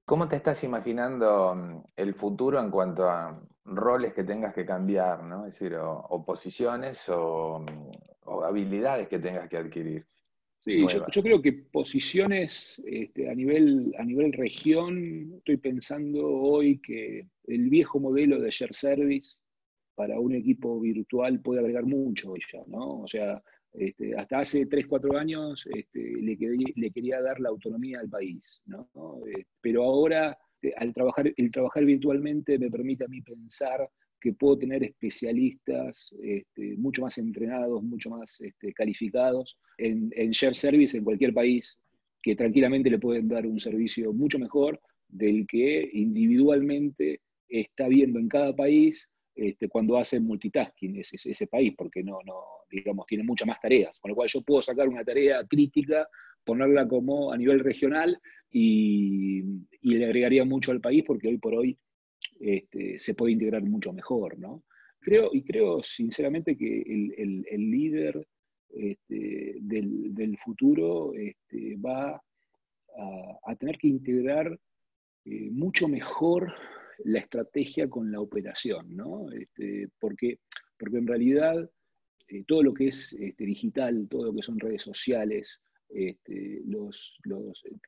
¿Cómo 0.05 0.27
te 0.27 0.35
estás 0.35 0.63
imaginando 0.63 1.55
mm, 1.55 1.83
el 1.95 2.13
futuro 2.13 2.59
en 2.59 2.71
cuanto 2.71 3.09
a 3.09 3.39
roles 3.65 4.13
que 4.13 4.23
tengas 4.23 4.53
que 4.53 4.65
cambiar, 4.65 5.23
¿no? 5.23 5.45
Es 5.45 5.59
decir, 5.59 5.75
o, 5.75 6.23
posiciones 6.25 7.09
o, 7.09 7.65
habilidades 8.43 9.07
que 9.07 9.19
tengas 9.19 9.49
que 9.49 9.57
adquirir. 9.57 10.05
Sí, 10.59 10.83
yo, 10.87 11.21
creo 11.21 11.41
que 11.41 11.53
posiciones 11.53 12.81
este, 12.87 13.29
a, 13.29 13.35
nivel, 13.35 13.93
a 13.99 14.03
nivel 14.03 14.33
región, 14.33 15.33
estoy 15.37 15.57
pensando 15.57 16.25
hoy 16.25 16.79
que 16.79 17.27
el 17.45 17.69
viejo 17.69 17.99
modelo 17.99 18.39
de 18.39 18.49
share 18.49 18.73
service 18.73 19.37
para 19.93 20.19
un 20.19 20.33
equipo 20.33 20.79
virtual 20.79 21.39
puede 21.39 21.59
agregar 21.59 21.85
mucho 21.85 22.33
ya, 22.51 22.63
¿no? 22.65 23.01
O 23.01 23.07
sea, 23.07 23.41
este, 23.73 24.15
hasta 24.15 24.39
hace 24.39 24.65
3, 24.65 24.87
4 24.87 25.17
años 25.17 25.67
este, 25.71 25.99
le, 25.99 26.35
le, 26.75 26.91
quería 26.91 27.21
dar 27.21 27.39
la 27.39 27.49
autonomía 27.49 27.99
al 27.99 28.09
país, 28.09 28.61
¿no? 28.65 28.89
Eh, 29.27 29.45
pero 29.61 29.83
ahora 29.83 30.35
este, 30.65 30.73
al 30.77 30.93
trabajar, 30.93 31.33
el 31.35 31.51
trabajar 31.51 31.85
virtualmente 31.85 32.57
me 32.57 32.69
permite 32.69 33.05
a 33.05 33.07
mí 33.07 33.21
pensar 33.21 33.89
que 34.19 34.33
puedo 34.33 34.57
tener 34.57 34.83
especialistas 34.83 36.15
este, 36.21 36.75
mucho 36.77 37.03
más 37.03 37.17
entrenados, 37.17 37.83
mucho 37.83 38.09
más 38.09 38.41
este, 38.41 38.73
calificados 38.73 39.57
en, 39.77 40.09
share 40.31 40.55
service 40.55 40.97
en 40.97 41.03
cualquier 41.03 41.33
país, 41.33 41.77
que 42.23 42.35
tranquilamente 42.35 42.89
le 42.89 42.97
pueden 42.97 43.27
dar 43.27 43.45
un 43.45 43.59
servicio 43.59 44.13
mucho 44.13 44.39
mejor 44.39 44.79
del 45.07 45.45
que 45.47 45.89
individualmente 45.93 47.21
está 47.47 47.87
viendo 47.87 48.19
en 48.19 48.27
cada 48.27 48.55
país 48.55 49.09
cuando 49.69 49.97
hace 49.97 50.21
multitasking 50.21 50.97
ese, 50.97 51.17
ese, 51.29 51.47
país, 51.47 51.73
porque 51.77 52.01
no, 52.01 52.19
no, 52.25 52.41
digamos, 52.71 53.05
tiene 53.05 53.25
muchas 53.25 53.45
más 53.45 53.59
tareas. 53.59 53.99
Con 53.99 54.09
lo 54.09 54.15
cual 54.15 54.29
yo 54.29 54.41
puedo 54.41 54.61
sacar 54.61 54.87
una 54.87 55.03
tarea 55.03 55.45
crítica, 55.45 56.07
ponerla 56.45 56.87
como 56.87 57.31
a 57.31 57.37
nivel 57.37 57.59
regional 57.59 58.19
y, 58.51 59.43
le 59.81 60.05
agregaría 60.05 60.45
mucho 60.45 60.71
al 60.71 60.81
país 60.81 61.03
porque 61.05 61.27
hoy 61.27 61.37
por 61.37 61.53
hoy 61.53 61.77
este, 62.39 62.97
se 62.99 63.13
puede 63.13 63.33
integrar 63.33 63.63
mucho 63.63 63.93
mejor, 63.93 64.39
¿no? 64.39 64.63
Creo, 64.99 65.29
y 65.31 65.43
creo 65.43 65.83
sinceramente 65.83 66.57
que 66.57 66.81
el, 66.81 67.71
líder 67.71 68.27
este, 68.69 69.57
del, 69.59 70.37
futuro 70.43 71.13
va 71.85 72.21
a, 73.43 73.55
tener 73.55 73.77
que 73.77 73.87
integrar 73.87 74.59
eh, 75.25 75.49
mucho 75.51 75.87
mejor 75.87 76.53
la 77.03 77.19
estrategia 77.19 77.89
con 77.89 78.11
la 78.11 78.21
operación, 78.21 78.95
¿no? 78.95 79.31
Este, 79.31 79.89
porque, 79.99 80.39
porque 80.77 80.97
en 80.97 81.07
realidad 81.07 81.69
eh, 82.27 82.43
todo 82.47 82.63
lo 82.63 82.73
que 82.73 82.87
es 82.87 83.13
este, 83.13 83.45
digital, 83.45 84.07
todo 84.09 84.25
lo 84.25 84.33
que 84.33 84.43
son 84.43 84.59
redes 84.59 84.81
sociales, 84.81 85.61
este, 85.89 86.61
los, 86.65 87.19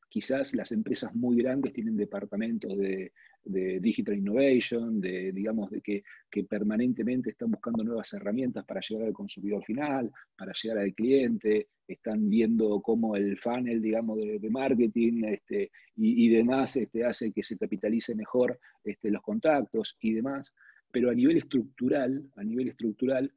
quizás 0.09 0.53
las 0.53 0.71
empresas 0.71 1.13
muy 1.15 1.37
grandes 1.37 1.73
tienen 1.73 1.97
departamentos 1.97 2.77
de, 2.77 3.11
digital 3.43 4.17
innovation, 4.17 4.99
de, 4.99 5.31
digamos, 5.31 5.71
de 5.71 5.81
que, 5.81 6.03
que, 6.29 6.43
permanentemente 6.43 7.29
están 7.29 7.51
buscando 7.51 7.81
nuevas 7.81 8.11
herramientas 8.13 8.65
para 8.65 8.81
llegar 8.81 9.07
al 9.07 9.13
consumidor 9.13 9.63
final, 9.63 10.11
para 10.35 10.51
llegar 10.61 10.79
al 10.79 10.93
cliente, 10.93 11.69
están 11.87 12.29
viendo 12.29 12.81
cómo 12.81 13.15
el 13.15 13.37
funnel, 13.37 13.81
digamos, 13.81 14.17
de, 14.17 14.49
marketing 14.49 15.23
este, 15.25 15.71
y, 15.95 16.27
demás 16.29 16.75
este, 16.75 17.05
hace 17.05 17.31
que 17.31 17.43
se 17.43 17.57
capitalice 17.57 18.15
mejor 18.15 18.59
este, 18.83 19.09
los 19.11 19.21
contactos 19.21 19.97
y 20.01 20.13
demás. 20.13 20.53
Pero 20.91 21.09
a 21.09 21.13
nivel 21.13 21.37
estructural, 21.37 22.23
a 22.35 22.43
nivel 22.43 22.69
estructural, 22.69 23.31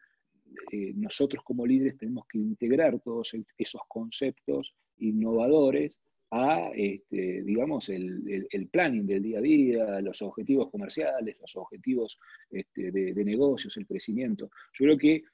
eh, 0.72 0.92
nosotros 0.94 1.42
como 1.44 1.66
líderes 1.66 1.96
tenemos 1.98 2.26
que 2.26 2.38
integrar 2.38 3.00
todos 3.00 3.32
esos 3.56 3.80
conceptos 3.88 4.74
innovadores 4.98 6.00
a, 6.30 6.70
este, 6.74 7.42
digamos, 7.42 7.88
el, 7.88 8.68
planning 8.70 9.06
del 9.06 9.22
día 9.22 9.38
a 9.38 9.42
día, 9.42 10.00
los 10.00 10.22
objetivos 10.22 10.70
comerciales, 10.70 11.36
los 11.40 11.56
objetivos 11.56 12.18
este, 12.50 12.92
de, 12.92 13.24
negocios, 13.24 13.76
el 13.76 13.86
crecimiento. 13.86 14.50
Yo 14.74 14.84
creo 14.84 14.98
que 14.98 15.24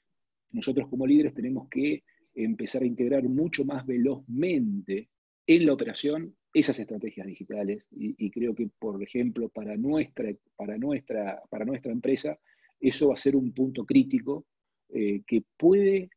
nosotros 0.52 0.88
como 0.88 1.06
líderes 1.06 1.34
tenemos 1.34 1.68
que 1.68 2.02
empezar 2.34 2.82
a 2.82 2.86
integrar 2.86 3.24
mucho 3.24 3.64
más 3.64 3.86
velozmente 3.86 5.10
en 5.46 5.66
la 5.66 5.74
operación 5.74 6.34
esas 6.52 6.78
estrategias 6.78 7.26
digitales 7.26 7.84
y, 7.90 8.30
creo 8.30 8.54
que, 8.54 8.70
por 8.78 9.02
ejemplo, 9.02 9.50
para 9.50 9.76
nuestra, 9.76 10.32
para, 10.56 10.78
nuestra, 10.78 11.42
para 11.50 11.66
nuestra 11.66 11.92
empresa, 11.92 12.38
eso 12.80 13.08
va 13.08 13.14
a 13.14 13.18
ser 13.18 13.36
un 13.36 13.52
punto 13.52 13.84
crítico 13.84 14.46
eh, 14.88 15.22
que 15.26 15.42
puede 15.56 16.10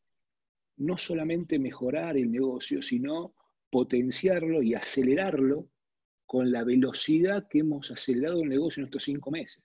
no 0.77 0.97
solamente 0.97 1.59
mejorar 1.59 2.17
el 2.17 2.31
negocio, 2.31 2.81
sino 2.81 3.33
potenciarlo 3.69 4.61
y 4.63 4.73
acelerarlo 4.73 5.67
con 6.25 6.51
la 6.51 6.63
velocidad 6.63 7.47
que 7.49 7.59
hemos 7.59 7.91
acelerado 7.91 8.43
el 8.43 8.49
negocio 8.49 8.81
en 8.81 8.85
estos 8.85 9.03
cinco 9.03 9.31
meses. 9.31 9.63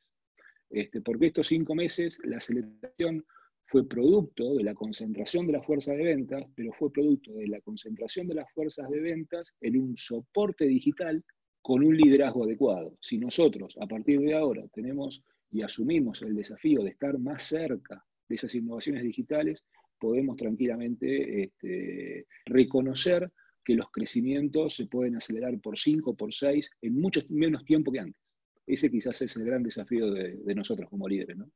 Este, 0.70 1.00
porque 1.00 1.26
estos 1.26 1.46
cinco 1.46 1.74
meses 1.74 2.18
la 2.24 2.38
aceleración 2.38 3.24
fue 3.66 3.86
producto 3.88 4.54
de 4.54 4.64
la 4.64 4.74
concentración 4.74 5.46
de 5.46 5.52
las 5.52 5.66
fuerzas 5.66 5.96
de 5.96 6.04
ventas, 6.04 6.44
pero 6.54 6.72
fue 6.72 6.92
producto 6.92 7.32
de 7.34 7.48
la 7.48 7.60
concentración 7.60 8.26
de 8.28 8.34
las 8.34 8.50
fuerzas 8.52 8.88
de 8.90 9.00
ventas 9.00 9.54
en 9.60 9.78
un 9.80 9.96
soporte 9.96 10.64
digital 10.64 11.24
con 11.62 11.84
un 11.84 11.96
liderazgo 11.96 12.44
adecuado. 12.44 12.96
Si 13.00 13.18
nosotros 13.18 13.76
a 13.80 13.86
partir 13.86 14.20
de 14.20 14.34
ahora 14.34 14.66
tenemos 14.72 15.22
y 15.50 15.62
asumimos 15.62 16.22
el 16.22 16.34
desafío 16.34 16.82
de 16.82 16.90
estar 16.90 17.18
más 17.18 17.42
cerca 17.44 18.04
de 18.28 18.34
esas 18.34 18.54
innovaciones 18.54 19.02
digitales, 19.02 19.62
podemos 19.98 20.37
tranquilamente 20.37 21.44
este, 21.44 22.26
reconocer 22.46 23.30
que 23.64 23.74
los 23.74 23.90
crecimientos 23.90 24.76
se 24.76 24.87
pueden 24.87 25.16
acelerar 25.16 25.58
por 25.60 25.78
5, 25.78 26.14
por 26.14 26.32
6, 26.32 26.70
en 26.82 27.00
mucho 27.00 27.22
menos 27.30 27.64
tiempo 27.64 27.90
que 27.90 28.00
antes. 28.00 28.20
Ese 28.66 28.90
quizás 28.90 29.20
es 29.22 29.37
el 29.37 29.44
gran 29.44 29.62
desafío 29.62 30.10
de, 30.10 30.54
nosotros 30.54 30.88
como 30.88 31.08
líderes. 31.08 31.37
¿no? 31.37 31.46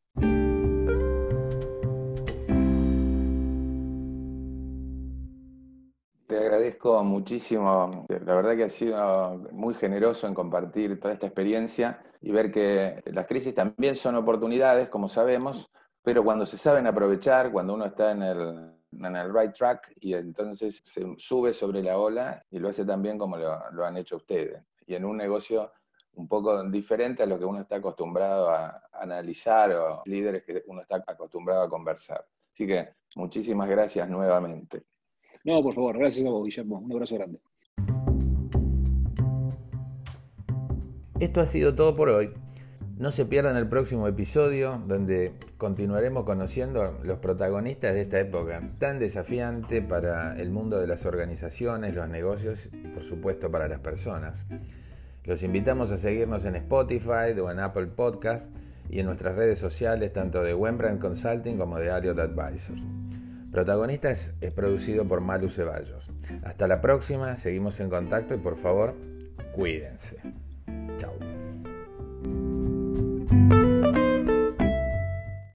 Te 6.27 6.37
agradezco 6.37 7.03
muchísimo. 7.05 8.07
La 8.09 8.35
verdad 8.35 8.57
que 8.57 8.65
has 8.65 8.75
sido 8.75 9.49
muy 9.53 9.75
generoso 9.75 10.27
en 10.27 10.35
compartir 10.35 11.01
toda 11.01 11.15
esta 11.15 11.27
experiencia 11.27 12.03
y 12.21 12.31
ver 12.31 12.51
que 12.51 13.03
las 13.07 13.27
crisis 13.27 13.55
también 13.55 13.95
son 13.95 14.17
oportunidades, 14.17 14.89
como 14.89 15.09
sabemos, 15.09 15.71
pero 16.03 16.25
cuando 16.25 16.47
se 16.47 16.59
saben 16.59 16.87
aprovechar, 16.87 17.51
cuando 17.53 17.75
uno 17.75 17.87
está 17.87 18.13
en 18.13 18.23
el, 18.23 18.73
en 18.93 19.17
el 19.17 19.35
right 19.35 19.53
track 19.53 19.93
y 20.01 20.15
entonces 20.15 20.83
se 20.85 21.05
sube 21.19 21.53
sobre 21.53 21.83
la 21.83 21.99
ola 21.99 22.45
y 22.51 22.59
lo 22.59 22.69
hace 22.69 22.85
tan 22.85 23.03
bien 23.03 23.19
como 23.19 23.37
lo, 23.37 23.71
lo 23.73 23.85
han 23.85 23.97
hecho 23.97 24.17
ustedes. 24.17 24.63
Y 24.87 24.95
en 24.95 25.05
un 25.05 25.17
negocio 25.17 25.73
un 26.19 26.27
poco 26.27 26.63
diferente 26.65 27.23
a 27.23 27.27
lo 27.27 27.39
que 27.39 27.45
uno 27.45 27.61
está 27.61 27.77
acostumbrado 27.77 28.51
a 28.51 28.83
analizar 28.93 29.73
o 29.73 30.03
líderes 30.05 30.43
que 30.43 30.65
uno 30.67 30.83
está 30.83 31.03
acostumbrado 31.07 31.63
a 31.63 31.69
conversar. 31.69 32.25
Así 32.53 32.67
que 32.67 32.89
muchísimas 33.17 33.69
gracias 33.69 34.09
nuevamente. 34.09 34.83
No, 35.45 35.63
por 35.63 35.75
favor, 35.75 35.97
gracias 35.97 36.27
a 36.27 36.31
vos, 36.31 36.45
Guillermo. 36.45 36.79
Un 36.79 36.93
abrazo 36.93 37.15
grande. 37.15 37.41
Esto 41.21 41.41
ha 41.41 41.47
sido 41.47 41.75
todo 41.75 41.95
por 41.95 42.09
hoy. 42.09 42.33
No 42.99 43.13
se 43.13 43.25
pierdan 43.25 43.57
el 43.57 43.69
próximo 43.69 44.09
episodio 44.09 44.83
donde 44.89 45.33
continuaremos 45.57 46.25
conociendo 46.25 46.99
los 47.05 47.21
protagonistas 47.21 47.95
de 47.95 48.01
esta 48.01 48.19
época 48.19 48.61
tan 48.79 48.99
desafiante 48.99 49.81
para 49.81 50.37
el 50.37 50.51
mundo 50.51 50.81
de 50.81 50.89
las 50.89 51.07
organizaciones, 51.07 51.95
los 51.95 52.09
negocios 52.09 52.69
y 52.73 52.89
por 52.89 53.05
supuesto 53.05 53.53
para 53.53 53.69
las 53.69 53.79
personas. 53.79 54.45
Los 55.23 55.45
invitamos 55.45 55.93
a 55.93 55.99
seguirnos 55.99 56.45
en 56.45 56.57
Spotify 56.57 57.39
o 57.41 57.53
en 57.53 57.61
Apple 57.61 57.87
Podcast 57.87 58.51
y 58.91 58.99
en 58.99 59.07
nuestras 59.07 59.37
redes 59.37 59.61
sociales 59.61 60.13
tanto 60.13 60.43
de 60.43 60.55
Wembrandt 60.55 61.01
Consulting 61.01 61.57
como 61.57 61.79
de 61.79 61.93
Ariot 61.93 62.19
Advisors. 62.19 62.83
Protagonistas 63.53 64.33
es 64.41 64.53
producido 64.53 65.05
por 65.05 65.21
Malu 65.21 65.49
Ceballos. 65.49 66.11
Hasta 66.43 66.67
la 66.67 66.81
próxima, 66.81 67.37
seguimos 67.37 67.79
en 67.79 67.91
contacto 67.91 68.35
y 68.35 68.39
por 68.39 68.57
favor, 68.57 68.95
cuídense. 69.55 70.17